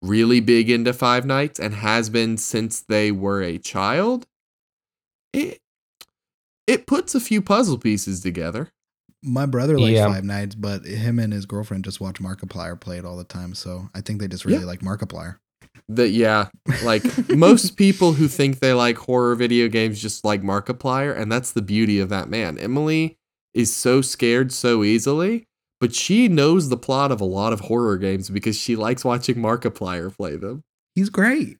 [0.04, 4.28] really big into Five Nights and has been since they were a child,
[5.34, 5.60] it
[6.68, 8.70] it puts a few puzzle pieces together.
[9.24, 10.08] My brother likes Yeah.
[10.14, 13.54] Five Nights, but him and his girlfriend just watch Markiplier play it all the time.
[13.56, 14.66] So I think they just really Yeah.
[14.66, 15.38] like Markiplier.
[15.90, 16.50] That yeah,
[16.84, 21.52] like most people who think they like horror video games just like Markiplier, and that's
[21.52, 22.58] the beauty of that man.
[22.58, 23.18] Emily
[23.54, 25.48] is so scared so easily,
[25.84, 29.36] but she knows the plot of a lot of horror games because she likes watching
[29.36, 30.64] Markiplier play them.
[30.96, 31.58] He's great.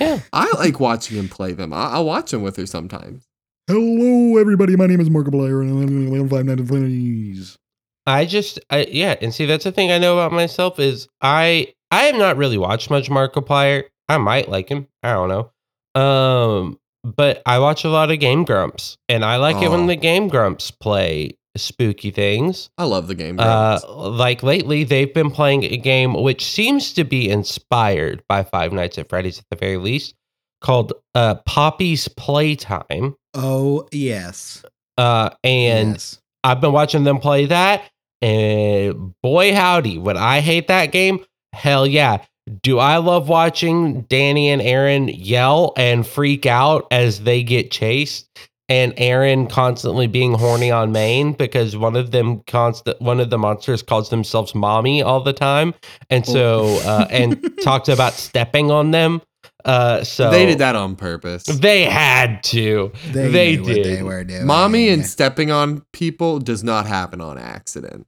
[0.00, 0.20] Yeah.
[0.32, 1.70] I like watching him play them.
[1.74, 3.26] I- I'll watch him with her sometimes.
[3.66, 4.74] Hello, everybody.
[4.74, 7.58] My name is Markiplier, and I'm Five Nights at Freddy's.
[8.06, 11.74] I just I yeah, and see that's the thing I know about myself is I
[11.90, 13.84] I have not really watched much Markiplier.
[14.08, 14.88] I might like him.
[15.02, 16.00] I don't know.
[16.00, 19.86] Um but I watch a lot of Game Grumps and I like it when Oh.
[19.86, 22.70] the Game Grumps play spooky things.
[22.78, 23.36] I love the game.
[23.38, 28.72] Uh like lately they've been playing a game which seems to be inspired by Five
[28.72, 30.14] Nights at Freddy's at the very least
[30.60, 33.14] called uh Poppy's Playtime.
[33.34, 34.64] Oh yes,
[34.96, 36.20] Uh and yes.
[36.44, 37.82] I've been watching them play that,
[38.20, 41.24] and boy howdy, would I hate that game?
[41.52, 42.24] Hell yeah.
[42.62, 48.28] Do I love watching Danny and Arin yell and freak out as they get chased?
[48.72, 53.36] And Arin constantly being horny on main because one of them constant one of the
[53.36, 55.74] monsters calls themselves mommy all the time.
[56.08, 59.20] And so uh, and talks about stepping on them.
[59.66, 61.42] Uh so they did that on purpose.
[61.44, 62.92] They had to.
[63.12, 63.84] They, They knew what did.
[63.84, 64.46] they were doing.
[64.46, 68.06] Mommy and stepping on people does not happen on accident.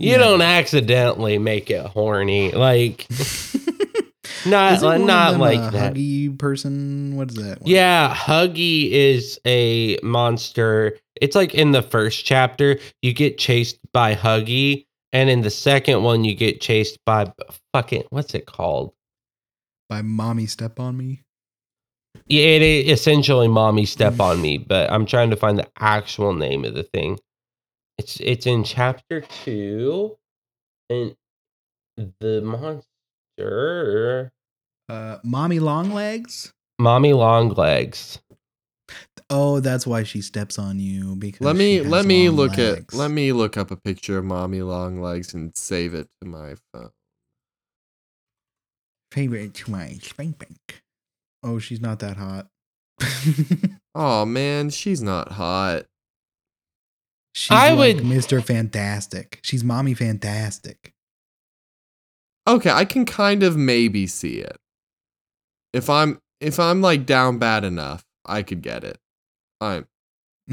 [0.00, 2.52] You don't accidentally make it horny.
[2.52, 3.06] Like
[4.46, 5.94] not Isn't of them like that.
[5.94, 7.16] Huggy person.
[7.16, 7.60] What is that?
[7.60, 7.70] one?
[7.70, 10.98] Yeah, Huggy is a monster.
[11.20, 16.02] It's like in the first chapter, you get chased by Huggy, and in the second
[16.02, 17.32] one, you get chased by
[17.72, 18.92] fucking what's it called?
[19.92, 21.22] by mommy step on me.
[22.26, 26.32] Yeah, it, it essentially mommy step on me, but I'm trying to find the actual
[26.32, 27.18] name of the thing.
[27.98, 30.16] It's it's in chapter two,
[30.88, 31.14] and
[32.20, 32.88] the monster,
[33.38, 36.52] Uh, mommy long legs.
[36.78, 38.18] mommy long legs.
[39.30, 42.92] Oh, that's why she steps on you because Let me let me look legs.
[42.92, 46.28] at let me look up a picture of mommy long legs and save it to
[46.28, 46.90] my phone.
[49.10, 50.82] favorite to my spank bank.
[51.42, 52.48] Oh, she's not that hot.
[53.94, 55.84] Oh man, she's not hot.
[57.34, 58.42] she's I like would- Mr.
[58.42, 59.38] Fantastic.
[59.42, 60.92] She's mommy fantastic.
[62.46, 64.56] Okay, I can kind of maybe see it.
[65.72, 68.98] If I'm if I'm like down bad enough, I could get it.
[69.60, 69.86] I'm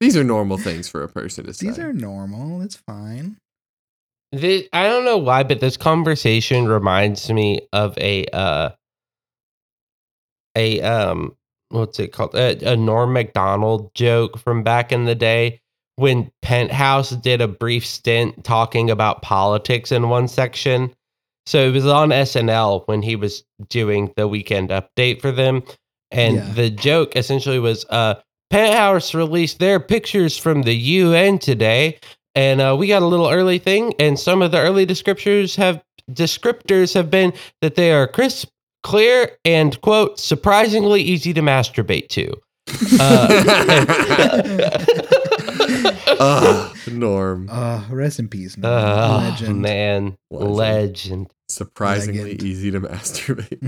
[0.00, 1.68] these are normal things for a person to say.
[1.68, 2.60] These are normal.
[2.62, 3.38] It's fine.
[4.30, 8.70] This, I don't know why, but this conversation reminds me of a uh
[10.56, 11.36] a um
[11.70, 15.62] what's it called a, a Norm Macdonald joke from back in the day
[15.96, 20.92] when Penthouse did a brief stint talking about politics in one section.
[21.46, 25.62] So it was on SNL when he was doing the weekend update for them,
[26.10, 26.52] and Yeah.
[26.54, 28.14] the joke essentially was uh
[28.50, 31.98] Penthouse released their pictures from the UN today,
[32.34, 35.82] and uh, we got a little early thing, and some of the early descriptors have
[36.12, 37.32] descriptors have been
[37.62, 38.48] that they are crisp,
[38.82, 42.32] clear, and quote surprisingly easy to masturbate to.
[43.00, 43.28] Uh,
[46.20, 47.48] Ugh, Norm.
[47.50, 48.56] Uh, rest in peace.
[48.56, 48.72] Norm.
[48.74, 49.62] oh Legend.
[49.62, 50.54] man, Legend.
[50.56, 51.30] legend.
[51.48, 52.42] Surprisingly Legend.
[52.42, 53.60] easy to masturbate.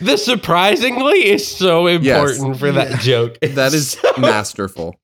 [0.00, 2.96] the surprisingly is so important for that Yeah.
[2.98, 3.38] joke.
[3.40, 4.94] that is masterful.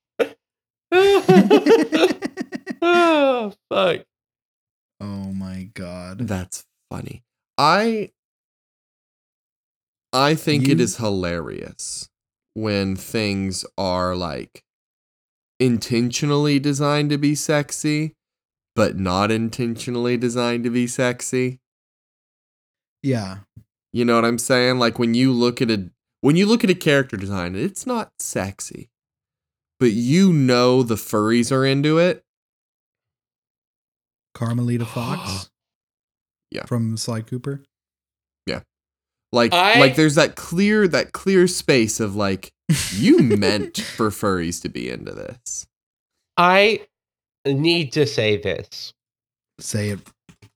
[2.83, 4.01] oh fuck.
[5.01, 6.19] oh my god.
[6.29, 7.23] That's funny.
[7.59, 8.11] I
[10.13, 12.09] I think it You- is hilarious
[12.55, 14.63] when things are like
[15.61, 18.15] intentionally designed to be sexy,
[18.75, 21.61] but not intentionally designed to be sexy.
[23.03, 23.39] Yeah.
[23.93, 24.79] You know what I'm saying?
[24.79, 25.91] Like when you look at a
[26.23, 28.89] when you look at a character design, it's not sexy.
[29.79, 32.23] But you know the furries are into it.
[34.35, 35.51] Carmelita Fox.
[36.51, 36.65] Yeah.
[36.67, 37.63] From Sly Cooper.
[38.47, 38.61] Yeah.
[39.33, 42.51] Like I- like there's that clear that clear space of like
[42.93, 45.67] you meant for furries to be into this.
[46.37, 46.87] I
[47.47, 48.93] need to say this.
[49.59, 50.01] Say it.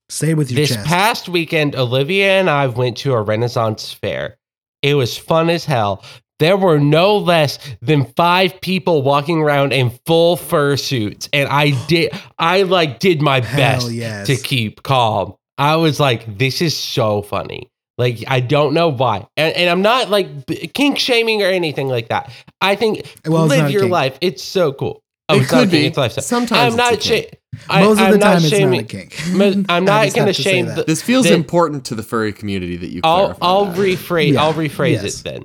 [0.09, 0.87] Say it with your This chest.
[0.87, 4.39] past weekend, Olivia and I went to a Renaissance fair.
[4.83, 6.05] It was fun as hell.
[6.41, 12.13] There were no less than five people walking around in full fursuits, and I did.
[12.39, 14.27] I like did my Hell best yes.
[14.27, 15.35] to keep calm.
[15.59, 19.83] I was like, "This is so funny." Like I don't know why, and, and I'm
[19.83, 22.31] not like b- kink shaming or anything like that.
[22.61, 24.19] I think Well, live your life.
[24.21, 25.01] It's so cool.
[25.29, 25.87] Oh, It it's not a could kink, be.
[25.87, 26.23] It's lifestyle.
[26.25, 26.93] Sometimes I'm not.
[26.95, 27.39] a kink.
[27.69, 29.67] I, Most of I'm the not time, it's not a kink.
[29.71, 30.77] I'm not just going to shame that.
[30.77, 30.83] the.
[30.85, 33.79] This feels Then- important to the furry community that you I'll I'll that.
[33.79, 35.21] rephrase Yeah, I'll rephrase yes.
[35.21, 35.45] it then.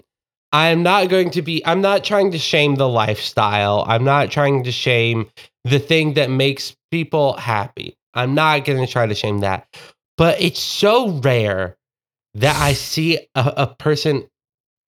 [0.52, 3.86] I am not going to be I'm not trying to shame the lifestyle.
[3.88, 5.30] I'm not trying to shame
[5.66, 7.96] the thing that makes people happy.
[8.16, 9.68] I'm not going to try to shame that.
[10.18, 11.78] But it's so rare
[12.36, 14.28] that I see a, a person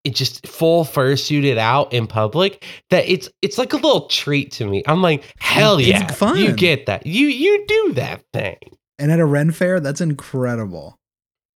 [0.03, 4.65] it just full fursuited out in public that it's it's like a little treat to
[4.65, 4.83] me.
[4.87, 6.07] I'm like, hell It's yeah.
[6.07, 6.37] fun.
[6.37, 7.05] You get that.
[7.05, 8.57] You you do that thing.
[8.97, 10.97] And at a Ren fair, that's incredible.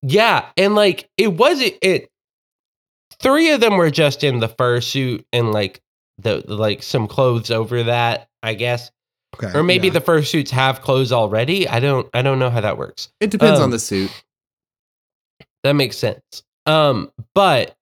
[0.03, 2.09] Yeah, and like it wasn't it.
[3.19, 5.81] Three of them were just in the fursuit and like
[6.19, 8.91] the like some clothes over that, I guess,
[9.35, 9.57] Okay.
[9.57, 9.93] or maybe yeah.
[9.93, 11.67] the fursuits have clothes already.
[11.67, 13.09] I don't I don't know how that works.
[13.19, 14.11] It depends um, on the suit.
[15.65, 16.43] That makes sense.
[16.67, 17.75] Um, but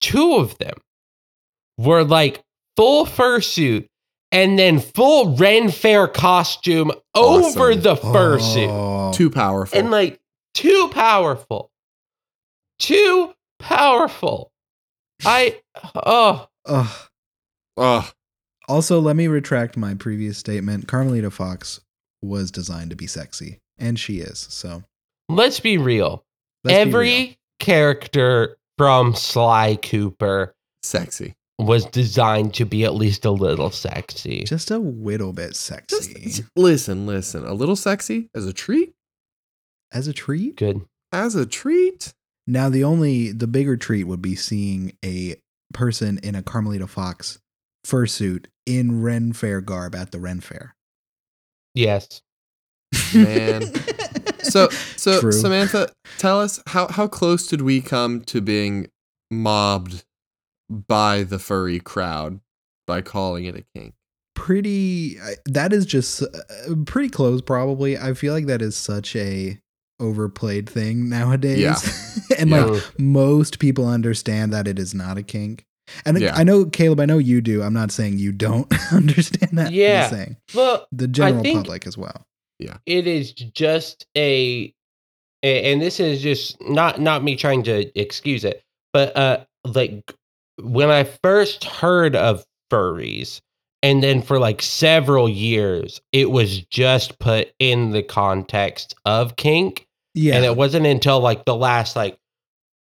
[0.00, 0.74] two of them
[1.76, 2.44] were like
[2.76, 3.88] full fursuit
[4.30, 8.68] and then full Ren Fair costume over the fursuit.
[8.70, 9.12] Oh.
[9.12, 9.76] Too powerful.
[9.76, 10.20] and like
[10.54, 11.72] too powerful
[12.78, 14.52] too powerful
[15.24, 15.60] i
[15.96, 17.08] oh Ugh.
[17.78, 18.14] Ugh.
[18.68, 20.86] Also, let me retract my previous statement.
[20.86, 21.80] Carmelita Fox
[22.22, 24.38] was designed to be sexy, and she is.
[24.38, 24.84] So
[25.28, 26.24] let's be real
[26.64, 31.34] let's every character from sly cooper Sexy.
[31.58, 36.44] was designed to be at least a little sexy just a little bit Just, sexy
[36.56, 37.44] listen, listen.
[37.46, 38.92] A little sexy as a treat.
[39.92, 40.56] as a treat.
[40.56, 40.82] good
[41.12, 42.14] As a treat.
[42.46, 45.36] Now, the only the bigger treat would be seeing a
[45.74, 47.38] person in a Carmelita Fox
[47.86, 50.74] fursuit in Ren Fair garb at the Ren Fair.
[51.74, 52.22] yes
[53.14, 53.62] Man.
[54.42, 55.32] So, so True.
[55.32, 58.88] Samantha, tell us how how close did we come to being
[59.30, 60.04] mobbed
[60.68, 62.40] by the furry crowd
[62.86, 63.94] by calling it a kink?
[64.36, 66.26] pretty that is just uh,
[66.86, 69.58] pretty close probably i feel like that is such a
[69.98, 71.76] overplayed thing nowadays Yeah.
[72.38, 72.64] and Yeah.
[72.64, 75.66] like most people understand that it is not a kink
[76.06, 76.34] and Yeah.
[76.36, 79.72] i know caleb i know you do i'm not saying you don't understand that I'm
[79.74, 80.08] Yeah.
[80.08, 82.24] saying Well, the general think- public as well
[82.86, 84.72] it is just a
[85.42, 90.12] a- and this is just not not me trying to excuse it but uh like
[90.62, 93.40] when i first heard of furries
[93.82, 99.86] and then for like several years it was just put in the context of kink
[100.14, 100.34] yeah.
[100.36, 102.18] and it wasn't until like the last like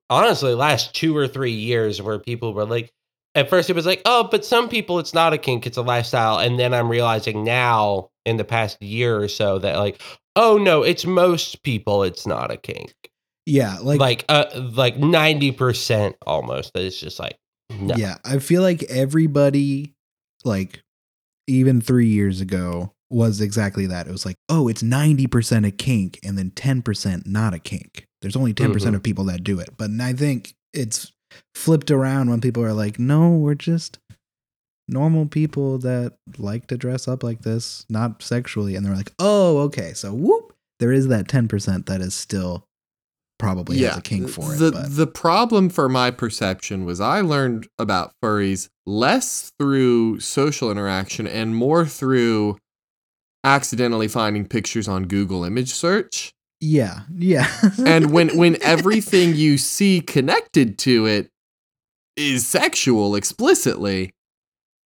[0.10, 2.92] honestly last two or three years where people were like
[3.38, 5.82] at first it was like oh but some people it's not a kink it's a
[5.82, 6.40] lifestyle.
[6.40, 10.02] And then i'm realizing now in the past year or so that like
[10.36, 12.94] oh no it's most people it's not a kink.
[13.46, 17.38] Yeah like, like uh like 90% almost that it's just like
[17.80, 17.96] no.
[17.96, 19.94] Yeah i feel like everybody
[20.44, 20.82] like
[21.48, 24.06] even three years ago was exactly that.
[24.08, 28.06] It was like oh it's 90% a kink and then 10% not a kink.
[28.22, 28.96] There's only 10% Mhm.
[28.96, 31.14] of people that do it but i think it's
[31.56, 34.00] flipped around when people are like no we're just
[34.88, 39.58] normal people that like to dress up like this not sexually and they're like oh
[39.60, 42.64] okay so whoop there is that 10% that is still
[43.40, 47.22] probably has a kink for it the but the problem for my perception was I
[47.22, 52.58] learned about furries less through social interaction and more through
[53.44, 56.34] accidentally finding pictures on Google image search.
[56.60, 57.48] Yeah yeah
[57.86, 61.30] And when when everything you see connected to it
[62.16, 64.14] is sexual explicitly,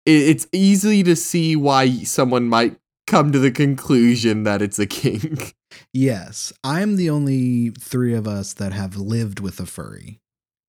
[0.06, 5.54] it's easy to see why someone might come to the conclusion that it's a kink.
[5.94, 10.20] Yes, I'm the only three of us that have lived with a furry,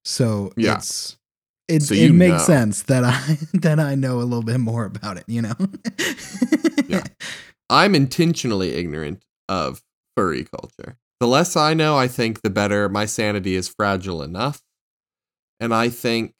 [0.04, 0.76] so Yeah.
[0.76, 1.16] it's
[1.68, 2.54] it, So it makes know.
[2.54, 5.24] sense that I that I know a little bit more about it.
[5.26, 5.54] You know.
[6.86, 7.02] Yeah.
[7.70, 9.82] I'm intentionally ignorant of
[10.16, 10.96] furry culture.
[11.20, 12.88] The less I know, I think the better.
[12.88, 14.62] My sanity is fragile enough.
[15.60, 16.34] And I think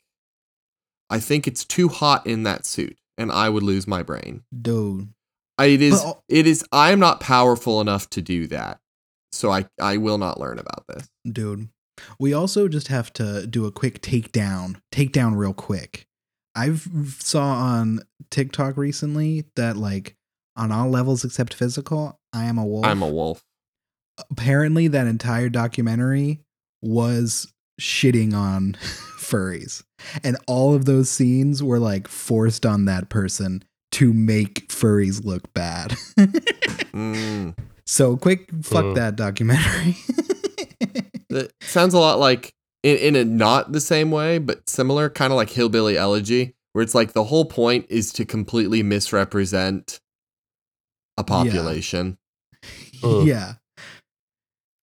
[1.11, 4.43] I think it's too hot in that suit and I would lose my brain.
[4.61, 5.13] Dude.
[5.59, 8.81] I- It is But- it is I am not powerful enough to do that.
[9.31, 11.09] So I I will not learn about this.
[11.31, 11.69] Dude.
[12.19, 14.81] We also just have to do a quick takedown.
[14.93, 16.07] Takedown real quick.
[16.55, 16.89] I've
[17.21, 18.01] saw on
[18.31, 20.17] TikTok recently that like
[20.57, 22.85] on all levels except physical, I am a wolf.
[22.85, 23.45] I'm a wolf.
[24.31, 26.41] Apparently that entire documentary
[26.83, 28.73] was shitting on
[29.19, 29.83] furries.
[30.25, 35.53] And all of those scenes were like forced on that person to make furries look
[35.55, 35.93] bad.
[36.93, 37.57] Mm.
[37.87, 38.95] so quick fuck Mm.
[38.97, 39.97] that documentary.
[41.31, 42.53] It sounds a lot like
[42.83, 46.83] in, in a not the same way, but similar, kind of like Hillbilly Elegy, where
[46.83, 50.01] it's like the whole point is to completely misrepresent
[51.17, 52.19] a population.
[53.01, 53.27] Mm.
[53.27, 53.55] yeah.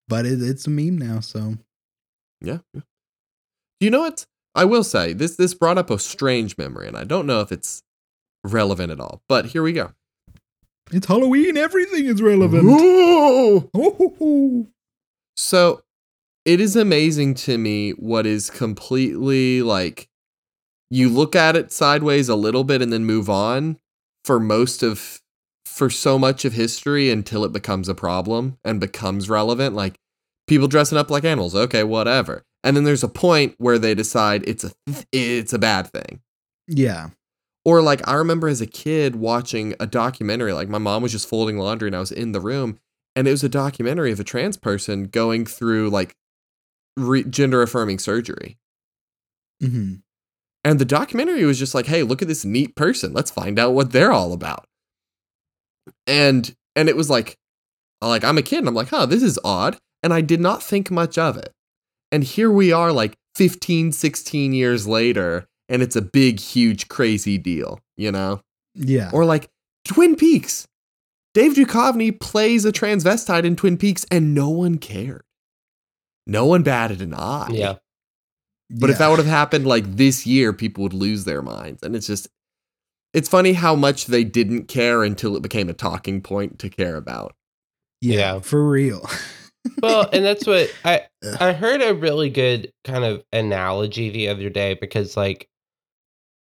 [0.10, 1.56] But it, it's a meme now, so
[2.42, 2.58] Yeah.
[2.74, 2.82] yeah.
[3.80, 4.26] You know what?
[4.56, 7.54] I will say this this brought up a strange memory, and I don't know if
[7.54, 7.82] it's
[8.44, 9.22] relevant at all.
[9.30, 9.94] But here we go.
[10.92, 12.64] it's Halloween, everything is relevant.
[12.66, 14.68] Ooh!
[15.38, 15.84] So
[16.44, 20.10] it is amazing to me what is completely like
[20.90, 23.78] you look at it sideways a little bit and then move on
[24.26, 25.22] for most of
[25.80, 29.96] for so much of history until it becomes a problem and becomes relevant like
[30.48, 34.44] people dressing up like animals okay whatever and then there's a point where they decide
[34.48, 34.72] it's a
[35.12, 36.20] it's a bad thing
[36.68, 37.10] Yeah.
[37.66, 41.28] or like I remember as a kid watching a documentary, like my mom was just
[41.30, 42.78] folding laundry and I was in the room,
[43.16, 46.16] and it was a documentary of a trans person going through like
[46.98, 48.58] re- gender affirming surgery.
[49.62, 49.96] hmm
[50.64, 53.14] And the documentary was just like, hey, look at this neat person.
[53.14, 54.66] Let's find out what they're all about.
[56.08, 57.38] And and it was like
[58.02, 59.78] like I'm a kid and I'm like, huh, this is odd.
[60.02, 61.52] And I did not think much of it.
[62.12, 67.38] And here we are like 15, 16 years later, and it's a big, huge, crazy
[67.38, 68.42] deal, you know?
[68.74, 69.12] Yeah.
[69.14, 69.50] Or like
[69.86, 70.68] Twin Peaks.
[71.34, 75.24] Dave Duchovny plays a transvestite in Twin Peaks and no one cared.
[76.26, 77.50] No one batted an eye.
[77.52, 77.76] yeah
[78.70, 81.84] But if that would have happened like this year, people would lose their minds.
[81.84, 82.30] And it's just,
[83.14, 86.96] it's funny how much they didn't care until it became a talking point to care
[86.96, 87.36] about.
[88.02, 88.40] yeah, Yeah.
[88.40, 89.10] for real.
[89.82, 91.02] well and that's what i
[91.42, 95.48] i heard a really good kind of analogy the other day because like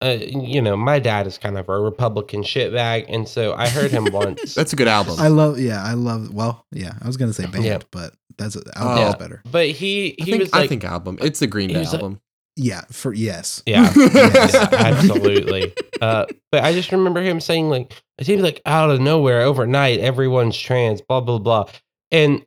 [0.02, 3.90] uh, you know, my dad is kind of a Republican shitbag, and so I heard
[3.90, 4.54] him once.
[4.54, 5.16] That's a good album.
[5.18, 5.58] I love.
[5.58, 6.34] Yeah, I love.
[6.34, 7.80] Well, yeah, I was gonna say band, Yeah.
[7.90, 9.42] but that's album is better.
[9.50, 11.20] but he I he think, was like, I think album.
[11.22, 12.20] It's the Green Day was like- album.
[12.56, 13.64] Yeah, for yes.
[13.66, 14.54] yeah, Yes.
[14.54, 15.74] yeah, absolutely.
[16.02, 20.00] Uh, but I just remember him saying like, it seems like out of nowhere, overnight,
[20.00, 21.66] everyone's trans, blah blah blah,
[22.12, 22.46] and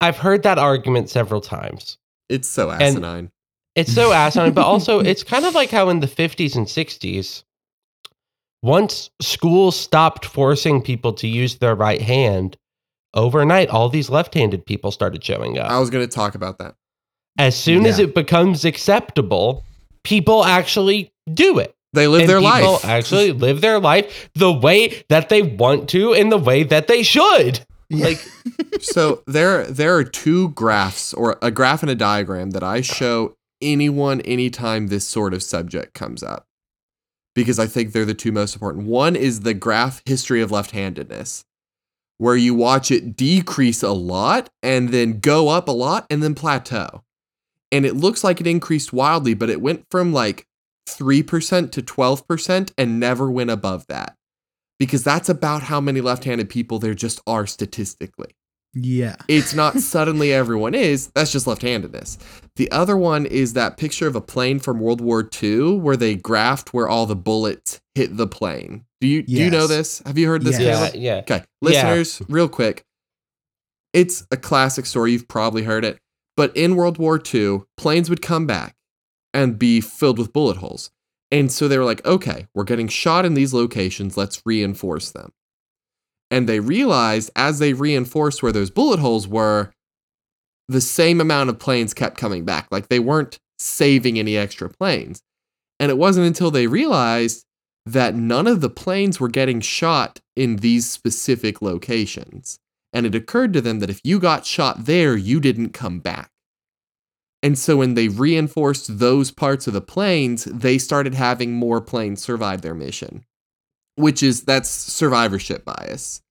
[0.00, 1.98] I've heard that argument several times.
[2.28, 3.30] It's so And- asinine.
[3.74, 7.42] It's so asinine, but also it's kind of like how in the 50s and 60s,
[8.62, 12.56] once schools stopped forcing people to use their right hand,
[13.12, 15.70] overnight, all these left handed people started showing up.
[15.70, 16.74] I was going to talk about that.
[17.38, 19.64] As soon as it becomes acceptable,
[20.04, 21.74] people actually do it.
[21.92, 22.84] They live and their people life.
[22.84, 27.02] actually live their life the way that they want to and the way that they
[27.02, 27.60] should.
[27.90, 28.18] Like,
[28.80, 33.36] so there there are two graphs or a graph and a diagram that I show
[33.62, 36.46] anyone anytime this sort of subject comes up
[37.34, 38.86] because I think they're the two most important.
[38.86, 41.44] One is the graph history of left-handedness
[42.18, 46.34] where you watch it decrease a lot and then go up a lot and then
[46.34, 47.02] plateau.
[47.72, 50.46] And it looks like it increased wildly, but it went from like
[50.88, 54.14] 3% to 12% and never went above that.
[54.78, 58.36] Because that's about how many left-handed people there just are statistically
[58.74, 59.16] Yeah.
[59.26, 61.08] it's not suddenly everyone is.
[61.08, 62.18] That's just left-handedness.
[62.56, 66.14] The other one is that picture of a plane from World War II where they
[66.16, 68.84] graphed where all the bullets hit the plane.
[69.00, 70.02] Do you do you know this?
[70.06, 70.58] Have you heard this?
[70.60, 70.94] Yes.
[70.94, 71.20] Yeah, yeah.
[71.20, 72.82] Okay, listeners, real quick.
[73.92, 75.12] It's a classic story.
[75.12, 75.98] You've probably heard it.
[76.36, 78.74] But in World War II, planes would come back
[79.32, 80.90] and be filled with bullet holes.
[81.30, 84.16] And so they were like, okay, we're getting shot in these locations.
[84.16, 85.32] Let's reinforce them.
[86.30, 89.72] And they realized as they reinforced where those bullet holes were,
[90.68, 92.68] the same amount of planes kept coming back.
[92.70, 95.22] Like they weren't saving any extra planes.
[95.78, 97.44] And it wasn't until they realized
[97.84, 102.58] that none of the planes were getting shot in these specific locations.
[102.96, 106.30] And it occurred to them that if you got shot there, you didn't come back.
[107.42, 112.22] And so when they reinforced those parts of the planes, they started having more planes
[112.22, 113.26] survive their mission,
[113.96, 116.22] which is that's survivorship bias.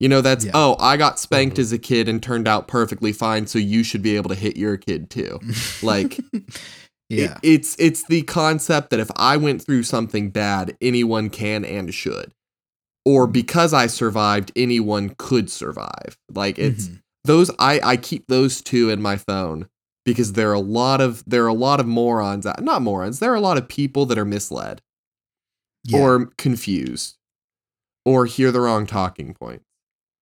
[0.00, 0.52] You know, that's, Yeah.
[0.54, 4.02] oh, I got spanked as a kid and turned out perfectly fine, so you should
[4.02, 5.38] be able to hit your kid too.
[5.82, 6.18] Like,
[7.10, 7.34] yeah.
[7.34, 11.92] it- it's it's the concept that if I went through something bad, anyone can and
[11.92, 12.32] should.
[13.04, 16.16] Or because I survived, anyone could survive.
[16.32, 17.00] Like it's Mhm.
[17.24, 19.68] those I I keep those two in my phone
[20.06, 23.18] because there are a lot of there are a lot of morons, out- not morons,
[23.18, 24.80] there are a lot of people that are misled
[25.84, 25.98] yeah.
[26.00, 27.16] or confused
[28.06, 29.62] or hear the wrong talking point.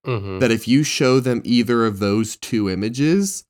[0.07, 0.41] Mhm.
[0.41, 3.45] That if you show them either of those two images,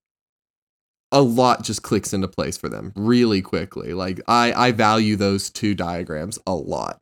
[1.11, 3.95] a lot just clicks into place for them really quickly.
[3.95, 6.99] Like I I value those two diagrams a lot.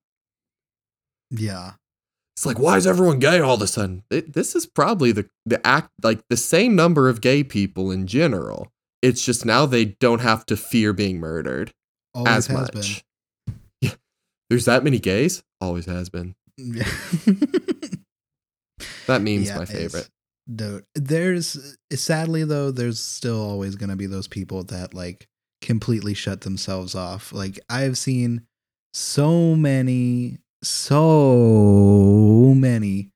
[1.30, 1.72] yeah.
[2.40, 4.02] It's like why is everyone gay all of a sudden?
[4.10, 8.06] It, this is probably the the act like the same number of gay people in
[8.06, 8.72] general.
[9.02, 11.74] It's just now they don't have to fear being murdered
[12.14, 13.04] Always as has much.
[13.82, 13.90] Yeah.
[14.48, 15.42] There's that many gays?
[15.60, 16.34] Always has been.
[16.58, 18.04] Mm, been.
[19.06, 20.08] That meme's Yeah, my favorite.
[20.50, 25.28] Dude, there's sadly though, there's still always gonna be those people that like
[25.60, 27.34] completely shut themselves off.
[27.34, 28.46] Like I've seen
[28.94, 33.10] so many, so many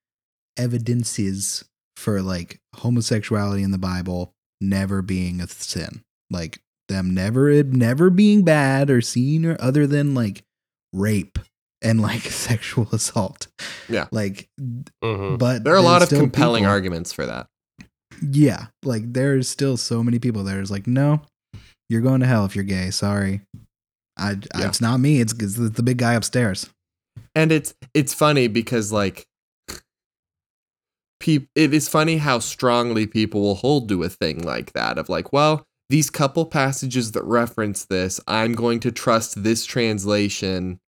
[0.56, 1.64] evidences
[1.96, 6.02] for like homosexuality in the Bible never being a sin.
[6.30, 10.42] Like them never never being bad or seen or other than like
[10.92, 11.38] rape
[11.82, 13.46] and like sexual assault.
[13.88, 14.06] Yeah.
[14.10, 14.48] Like
[15.02, 15.38] Mhm.
[15.38, 17.46] but There are a lot of compelling people- arguments for that.
[18.22, 21.22] yeah, like there's still so many people there's like, no,
[21.88, 22.90] you're going to hell if you're gay.
[22.90, 23.40] Sorry,
[24.16, 25.20] I, I- it's not me.
[25.20, 26.68] It's, it's the big guy upstairs.
[27.34, 29.26] And it's it's funny because like
[31.20, 35.08] peop it is funny how strongly people will hold to a thing like that of
[35.08, 40.80] like, well, these couple passages that reference this, I'm going to trust this translation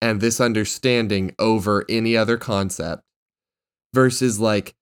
[0.00, 3.02] and this understanding over any other concept
[3.94, 4.74] versus like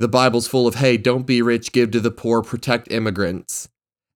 [0.00, 3.68] the Bible's full of, hey, don't be rich, give to the poor, protect immigrants.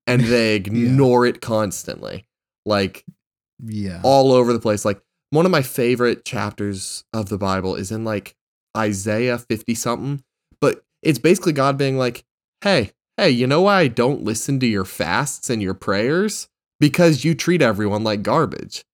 [0.07, 2.27] And they ignore it constantly.
[2.65, 3.05] Like
[3.65, 4.85] Yeah, all over the place.
[4.85, 5.01] Like
[5.33, 8.37] one of my favorite chapters of the Bible is in like
[8.77, 10.23] Isaiah 50 something,
[10.61, 12.23] but it's basically God being like,
[12.61, 16.49] "Hey, hey, you know why I don't listen to your fasts and your prayers?
[16.79, 18.85] Because you treat everyone like garbage."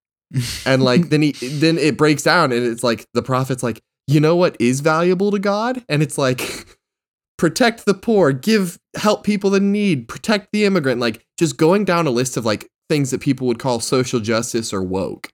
[0.64, 4.20] And like then he then it breaks down and it's like the prophet's like, "You
[4.20, 6.78] know what is valuable to God?" And it's like
[7.36, 12.06] protect the poor, give help people in need, protect the immigrant, like just going down
[12.06, 15.32] a list of like things that people would call social justice or woke.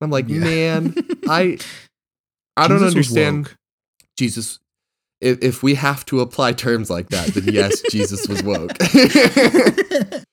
[0.00, 0.38] I'm like, Yeah.
[0.40, 0.94] man,
[1.28, 1.58] I
[2.56, 3.56] I don't Jesus understand.
[4.16, 4.58] Jesus.
[5.20, 8.72] If, if we have to apply terms like that, then yes, Jesus was woke.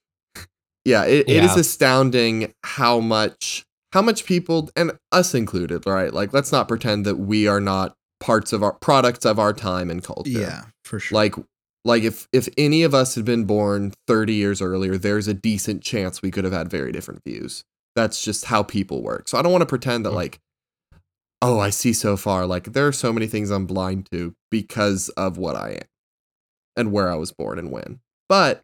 [0.86, 1.60] yeah, it, it is Yeah.
[1.60, 3.64] astounding how much
[3.94, 6.14] how much people and us included, right?
[6.14, 9.90] Like, let's not pretend that we are not parts of our products of our time
[9.90, 10.30] and culture.
[10.30, 11.16] yeah, for sure.
[11.16, 11.36] Like
[11.86, 15.84] like if if any of us had been born 30 years earlier, there's a decent
[15.84, 17.64] chance we could have had very different views.
[17.98, 19.28] That's just how people work.
[19.28, 20.22] So I don't want to pretend that Mm.
[20.24, 20.40] like
[21.42, 22.46] oh, I see so far.
[22.48, 25.88] Like there are so many things I'm blind to because of what I am
[26.76, 28.00] and where I was born and when.
[28.30, 28.64] But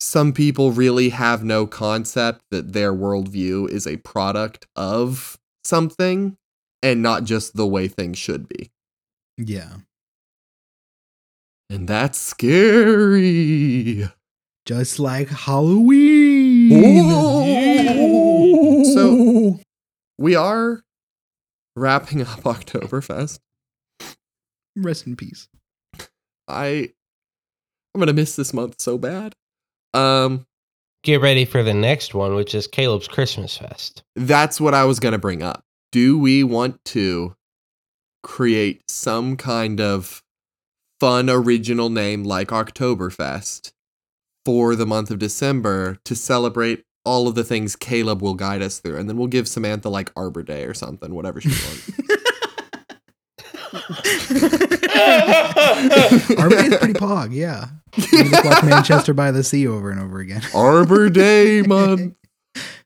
[0.00, 6.36] some people really have no concept that their worldview is a product of something
[6.82, 8.70] and not just the way things should be.
[9.36, 9.78] yeah,
[11.70, 14.08] And that's scary.
[14.66, 16.53] just like Halloween.
[16.72, 18.84] Ooh.
[18.84, 19.60] So-
[20.18, 20.82] We are
[21.76, 23.40] wrapping up Oktoberfest.
[24.76, 25.48] rest in peace.
[26.48, 26.90] I
[27.94, 29.34] I'm gonna miss this month so bad.
[29.94, 30.46] Um,
[31.04, 34.02] Get ready for the next one, which is Caleb's Christmas Fest.
[34.16, 35.62] that's what I was gonna bring up.
[35.92, 37.36] Do we want to
[38.22, 40.22] create some kind of
[40.98, 43.72] fun original name like Oktoberfest
[44.44, 48.78] for the month of December to celebrate all of the things Caleb will guide us
[48.78, 51.90] through, and then we'll give Samantha like Arbor Day or something, whatever she wants.
[56.38, 57.68] Arbor Day is pretty pog, yeah.
[57.96, 60.42] You just watch Manchester by the Sea over and over again.
[60.54, 62.14] Arbor Day month.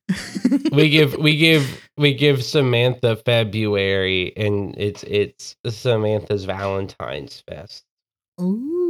[0.72, 7.84] we give we give we give Samantha February and it's it's Samantha's Valentine's Fest.
[8.40, 8.87] Ooh.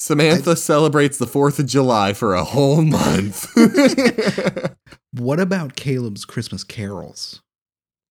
[0.00, 3.46] Samantha celebrates the 4th of July for a whole month.
[5.12, 7.42] What about Caleb's Christmas carols?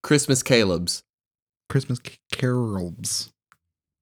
[0.03, 1.01] Christmas Caleb's.
[1.69, 3.31] Christmas c- carols.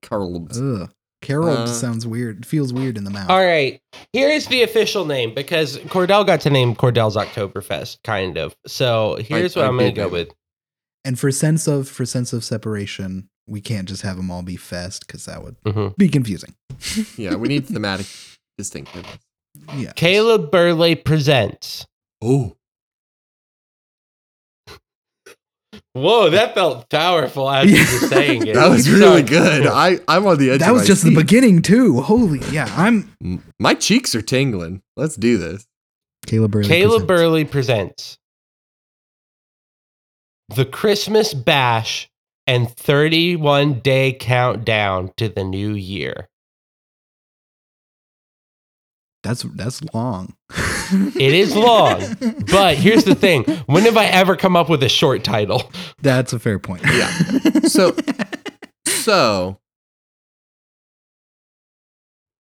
[0.02, 0.60] Carl's.
[0.60, 0.90] Ugh.
[1.22, 2.40] Carols Uh, sounds weird.
[2.40, 3.30] It feels weird in the mouth.
[3.30, 3.80] All right,
[4.14, 8.56] here's the official name because Cordell got to name Cordell's Oktoberfest, kind of.
[8.66, 10.30] So here's I- what I I'm gonna go with.
[11.06, 14.56] And for sense of for sense of separation, we can't just have them all be
[14.58, 15.96] fest because that would Mhm.
[15.98, 16.54] be confusing.
[17.18, 18.06] Yeah, we need thematic
[18.58, 19.18] distinctiveness.
[19.76, 19.92] Yeah.
[19.96, 21.86] Caleb Burley presents.
[22.22, 22.56] Oh.
[25.94, 28.54] Whoa, that felt powerful as you were saying it.
[28.54, 29.62] That was really Sorry.
[29.62, 29.68] good.
[29.68, 32.02] I, I'm on the edge That of was my just the beginning too.
[32.02, 33.12] Holy yeah, I'm
[33.60, 34.82] My cheeks are tingling.
[34.96, 35.66] Let's do this.
[36.28, 36.68] Caleb Burley.
[36.68, 37.08] Caleb presents.
[37.08, 38.18] Burley presents
[40.56, 42.10] the Christmas Bash
[42.48, 46.28] and 31 day countdown to the new year.
[49.24, 50.36] That's that's long.
[50.90, 52.02] It is long,
[52.50, 55.70] But here's the thing when have I ever come up with a short title?
[56.02, 56.84] That's a fair point.
[56.86, 57.10] Yeah.
[57.68, 57.94] So
[58.86, 59.58] so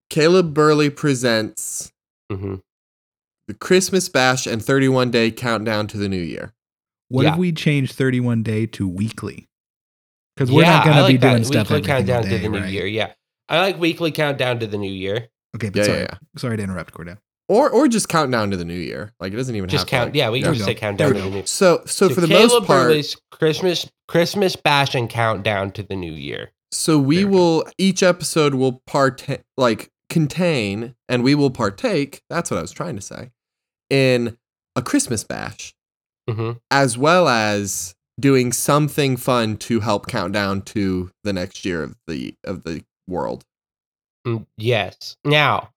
[0.10, 1.91] Caleb Burley presents
[2.32, 2.55] hmm
[3.47, 6.53] the Christmas Bash and 31 day countdown to the new year.
[7.10, 7.34] what Yeah.
[7.34, 9.47] if we change 31 day to weekly?
[10.38, 11.46] Because we're yeah, not going I to like be doing that.
[11.46, 12.72] stuff weekly every single countdown day, to the new right?
[12.72, 12.86] year.
[12.86, 13.14] Yeah,
[13.50, 15.30] I like weekly countdown to the new year.
[15.56, 16.18] Okay, but Yeah, sorry, yeah, yeah.
[16.38, 17.18] sorry to interrupt, Cordell.
[17.50, 19.14] Or or just countdown to the new year.
[19.20, 20.14] Like it doesn't even Just have count.
[20.14, 20.66] To, Yeah, we can just go.
[20.68, 21.46] say countdown to the new.
[21.46, 25.96] So so, for the Caleb most part, Burley's Christmas Christmas bash and countdown to the
[25.96, 26.52] new year.
[26.72, 32.22] So we There we will each episode will partake like contain and we will partake,
[32.30, 33.32] that's what I was trying to say,
[33.90, 34.38] in
[34.76, 35.74] a Christmas bash
[36.30, 41.84] hmm as well as doing something fun to help count down to the next year
[41.84, 43.43] of the of the world.
[44.26, 45.15] Mm, yes.
[45.24, 45.70] Now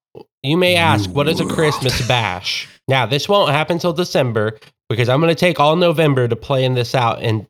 [0.42, 1.46] you may ask, what is a.
[1.46, 2.68] Christmas bash?
[2.88, 6.74] Now this won't happen till December because I'm going to take all November to plan
[6.74, 7.46] this out and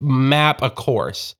[0.00, 1.34] map a course.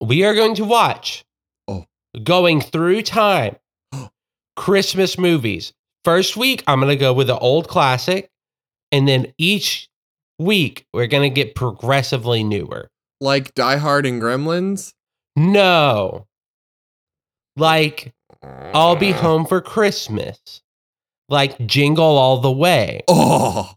[0.00, 1.24] We are going to watch
[1.68, 1.86] Oh.
[2.22, 3.56] going through time
[4.56, 5.72] Christmas movies.
[6.04, 8.28] First week, I'm going to go with the old classic.
[8.90, 9.88] And then each
[10.42, 12.90] week, we're going to get progressively newer.
[13.20, 14.94] Like Die Hard and Gremlins.
[15.36, 16.26] No.
[17.56, 18.12] Like,
[18.42, 20.62] I'll be home for Christmas.
[21.28, 23.02] Like, jingle all the way.
[23.08, 23.74] Oh.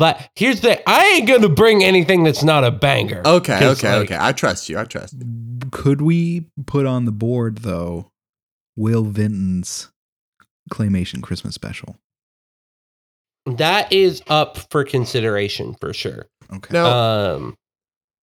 [0.00, 3.20] But here's the I ain't going to bring anything that's not a banger.
[3.24, 4.16] Okay, okay, like, okay.
[4.18, 4.78] I trust you.
[4.78, 5.26] I trust you.
[5.70, 8.10] Could we put on the board though
[8.76, 9.90] Will Vinton's
[10.70, 11.96] claymation Christmas special?
[13.46, 16.26] That is up for consideration for sure.
[16.52, 16.72] Okay.
[16.72, 16.86] Now,
[17.34, 17.56] Um,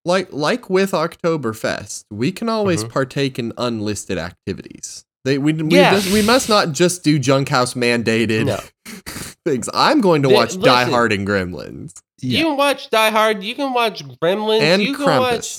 [0.04, 2.90] like like with Oktoberfest, we can always Mhm.
[2.90, 5.04] partake in unlisted activities.
[5.24, 5.94] They we we, Yeah.
[5.94, 8.60] just- we must not just do Junkhouse mandated No.
[9.44, 9.68] things.
[9.74, 10.92] I'm going to They- watch Die listen.
[10.92, 11.94] Hard and Gremlins.
[12.20, 13.42] You can watch Die Hard.
[13.42, 14.60] You can watch Gremlins.
[14.60, 15.20] and you can Krampus.
[15.20, 15.58] watch.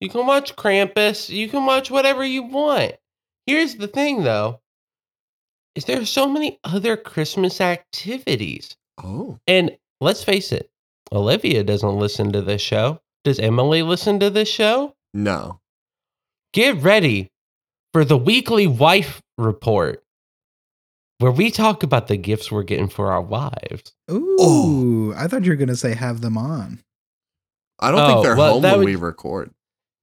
[0.00, 1.28] You can watch Krampus.
[1.28, 2.92] You can watch whatever you want.
[3.46, 4.60] Here's the thing, though:
[5.76, 10.70] is there are so many other Christmas activities, Oh, and let's face it,
[11.12, 13.00] Olivia doesn't listen to this show.
[13.24, 14.94] Does Emily listen to this show?
[15.14, 15.60] no.
[16.52, 17.30] Get ready
[17.92, 20.02] for the weekly wife report,
[21.18, 23.92] where we talk about the gifts we're getting for our wives.
[24.10, 26.82] Ooh, I thought you were gonna say have them on.
[27.78, 29.50] I don't Oh, think they're well, home when would- we record.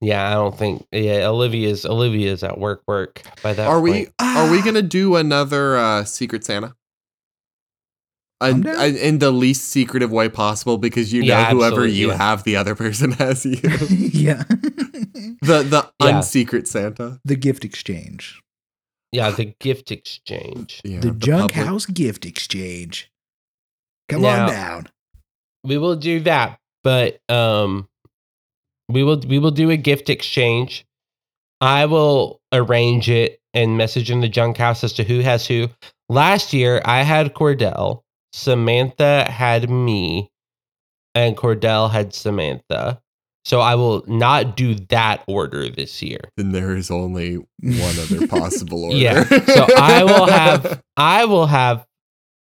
[0.00, 0.86] Yeah, I don't think.
[0.92, 2.82] Yeah, Olivia's Olivia's at work.
[2.86, 3.66] Work by that.
[3.66, 4.12] Are we point.
[4.20, 6.74] are we gonna do another uh Secret Santa?
[8.40, 8.74] I'm And, down.
[8.80, 12.16] and in the least secretive way possible because you know Yeah, whoever you absolutely.
[12.16, 13.58] have, the other person has you.
[13.62, 14.42] yeah.
[15.40, 16.12] the the Yeah.
[16.18, 17.20] unsecret Santa.
[17.24, 18.40] the gift exchange.
[19.12, 20.80] Yeah, the gift exchange.
[20.84, 23.10] Yeah, the Junk public- House gift exchange.
[24.08, 24.86] Come Now- on down.
[25.62, 27.88] We will do that, but um,
[28.88, 30.84] we will we will do a gift exchange.
[31.60, 35.68] I will arrange it and message in the junk house as to who has who.
[36.08, 40.30] Last year, I had Cordell, Samantha had me,
[41.14, 43.00] and Cordell had Samantha.
[43.44, 46.20] So I will not do that order this year.
[46.36, 48.96] Then there is only one other possible order.
[48.96, 49.24] Yeah.
[49.24, 51.86] So I will have I will have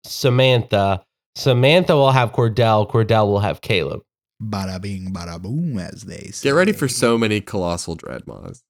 [0.04, 1.04] Samantha.
[1.34, 2.90] Samantha will have Cordell.
[2.90, 4.02] Cordell will have Caleb.
[4.42, 6.48] Bada bing, bada boom, as they say.
[6.48, 8.62] Get ready for so many Colossal Dreadmaws.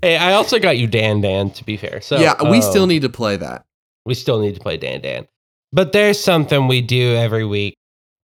[0.02, 1.50] Hey, I also got you Dan Dan.
[1.50, 3.66] To be fair, so yeah, we um, still need to play that.
[4.06, 5.28] we still need to play Dan Dan.
[5.72, 7.76] But there's something we do every week.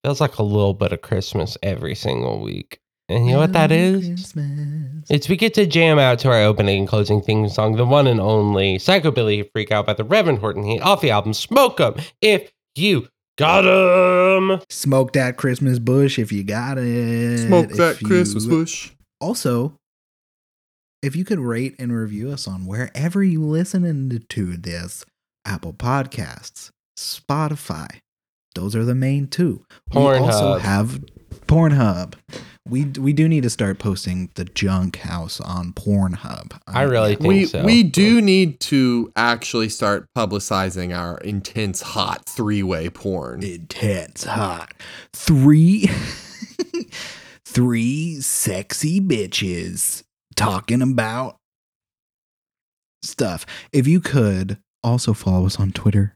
[0.03, 2.79] Feels like a little bit of Christmas every single week.
[3.09, 4.07] And you know what that is?
[4.07, 5.03] Christmas.
[5.09, 8.07] It's we get to jam out to our opening and closing theme song, the one
[8.07, 11.95] and only Psychobilly Freak Out by the Reverend Horton Heat off the album Smoke 'em
[12.21, 14.61] If You Got 'em.
[14.69, 17.47] Smoke that Christmas bush if you got it.
[17.47, 18.91] Smoke If that you- Christmas bush.
[19.19, 19.77] Also,
[21.01, 25.05] if you could rate and review us on wherever you listen to this,
[25.45, 27.87] Apple Podcasts, Spotify,
[28.55, 29.65] those are the main two.
[29.93, 30.59] We also Pornhub.
[30.61, 31.03] have
[31.47, 32.13] Pornhub.
[32.67, 36.59] We we do need to start posting the Junk House on Pornhub.
[36.67, 37.63] I really think We so.
[37.63, 43.43] we do need to actually start publicizing our intense hot three-way porn.
[43.43, 44.73] intense hot
[45.13, 45.87] three
[47.45, 50.03] three sexy bitches
[50.35, 51.37] talking about
[53.03, 56.15] stuff if you could also follow us on twitter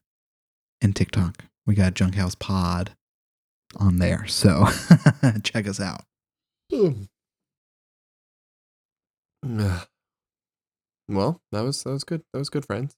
[0.82, 2.92] and tiktok we got junk house pod
[3.78, 4.66] on there so
[5.44, 6.02] check us out
[6.72, 7.04] Hmm.
[11.12, 12.22] Well, that was that was good.
[12.34, 12.96] That was good, friends.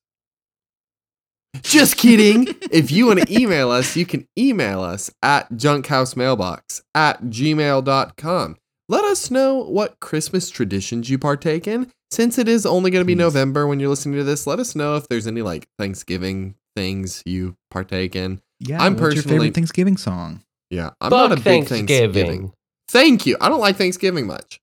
[1.61, 2.47] Just kidding.
[2.71, 8.57] if you want to email us, you can email us at junkhousemmailbox at gmail.com.
[8.89, 11.89] Let us know what Christmas traditions you partake in.
[12.09, 13.19] Since it is only going to be Please.
[13.19, 17.23] November when you're listening to this, let us know if there's any like Thanksgiving things
[17.25, 18.41] you partake in.
[18.59, 21.87] yeah I'm what's your favorite thanksgiving song Yeah, I'm Fuck not a big Thanksgiving.
[21.87, 22.53] Thanksgiving.
[22.91, 23.37] Thank you.
[23.39, 24.59] I don't like Thanksgiving much.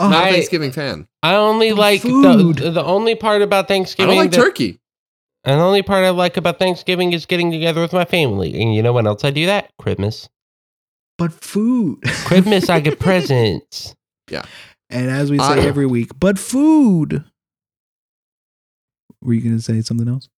[0.00, 1.06] oh, I'm not a I- Thanksgiving fan.
[1.22, 2.56] I only like Food.
[2.58, 4.10] the, the only part about Thanksgiving.
[4.10, 4.78] I don't like that- turkey.
[5.44, 8.60] And the only part I like about Thanksgiving is getting together with my family.
[8.62, 9.70] And you know when else I do that?
[9.78, 10.28] Christmas.
[11.18, 13.94] but food Christmas, I get presents.
[14.30, 14.44] Yeah.
[14.88, 17.24] And as we say I- every week but food
[19.20, 20.28] were you gonna say something else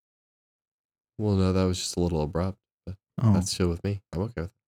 [1.19, 2.59] Well, no, that was just a little abrupt.
[2.89, 4.01] oh That's chill with me.
[4.13, 4.64] I'm okay with it.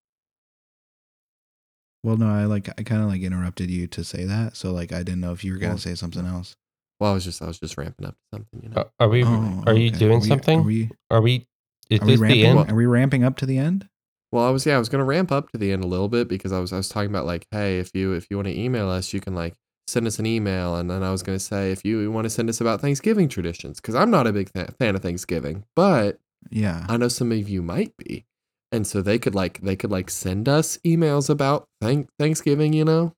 [2.07, 4.93] Well, no, I like I kind of like interrupted you to say that, so like
[4.93, 6.55] I didn't know if you were gonna Well, say something else.
[7.01, 8.77] Well, I was just I was just ramping up to something, you know.
[8.83, 9.25] Are- Are we?
[9.25, 9.99] Oh, are you okay.
[9.99, 10.61] doing Are we- something?
[10.61, 10.91] Are we?
[11.11, 11.49] Are we?
[11.91, 12.45] Is Are we this the ramping?
[12.45, 12.71] end?
[12.71, 13.89] Are we ramping up to the end?
[14.31, 16.29] Well, I was yeah, I was gonna ramp up to the end a little bit
[16.29, 18.57] because I was I was talking about like, hey, if you if you want to
[18.57, 19.55] email us, you can like
[19.89, 22.49] send us an email, and then I was gonna say if you want to send
[22.49, 26.87] us about Thanksgiving traditions, because I'm not a big fa- fan of Thanksgiving, but Yeah.
[26.89, 28.27] I know some of you might be,
[28.73, 32.85] and so they could like they could like send us emails about thank Thanksgiving, you
[32.85, 33.13] know,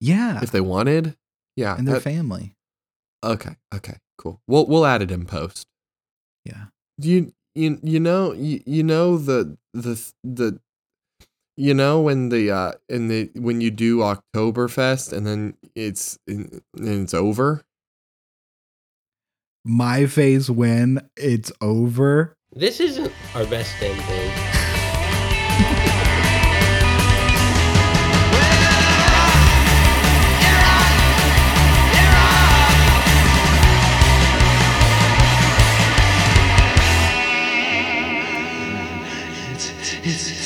[0.00, 0.40] Yeah.
[0.42, 1.16] if they wanted.
[1.56, 1.76] Yeah.
[1.76, 2.54] and their that- family.
[3.22, 3.56] okay.
[3.74, 3.98] Okay.
[4.18, 4.40] Cool.
[4.46, 5.66] We'll we'll add it in post.
[6.44, 6.66] Yeah.
[6.98, 10.58] you you you know you, you know the the the
[11.56, 16.60] you know when the uh in the when you do Oktoberfest and then it's and
[16.76, 17.64] it's over.
[19.64, 22.36] My face when it's over.
[22.52, 24.53] This isn't our best ending.
[40.06, 40.43] It's!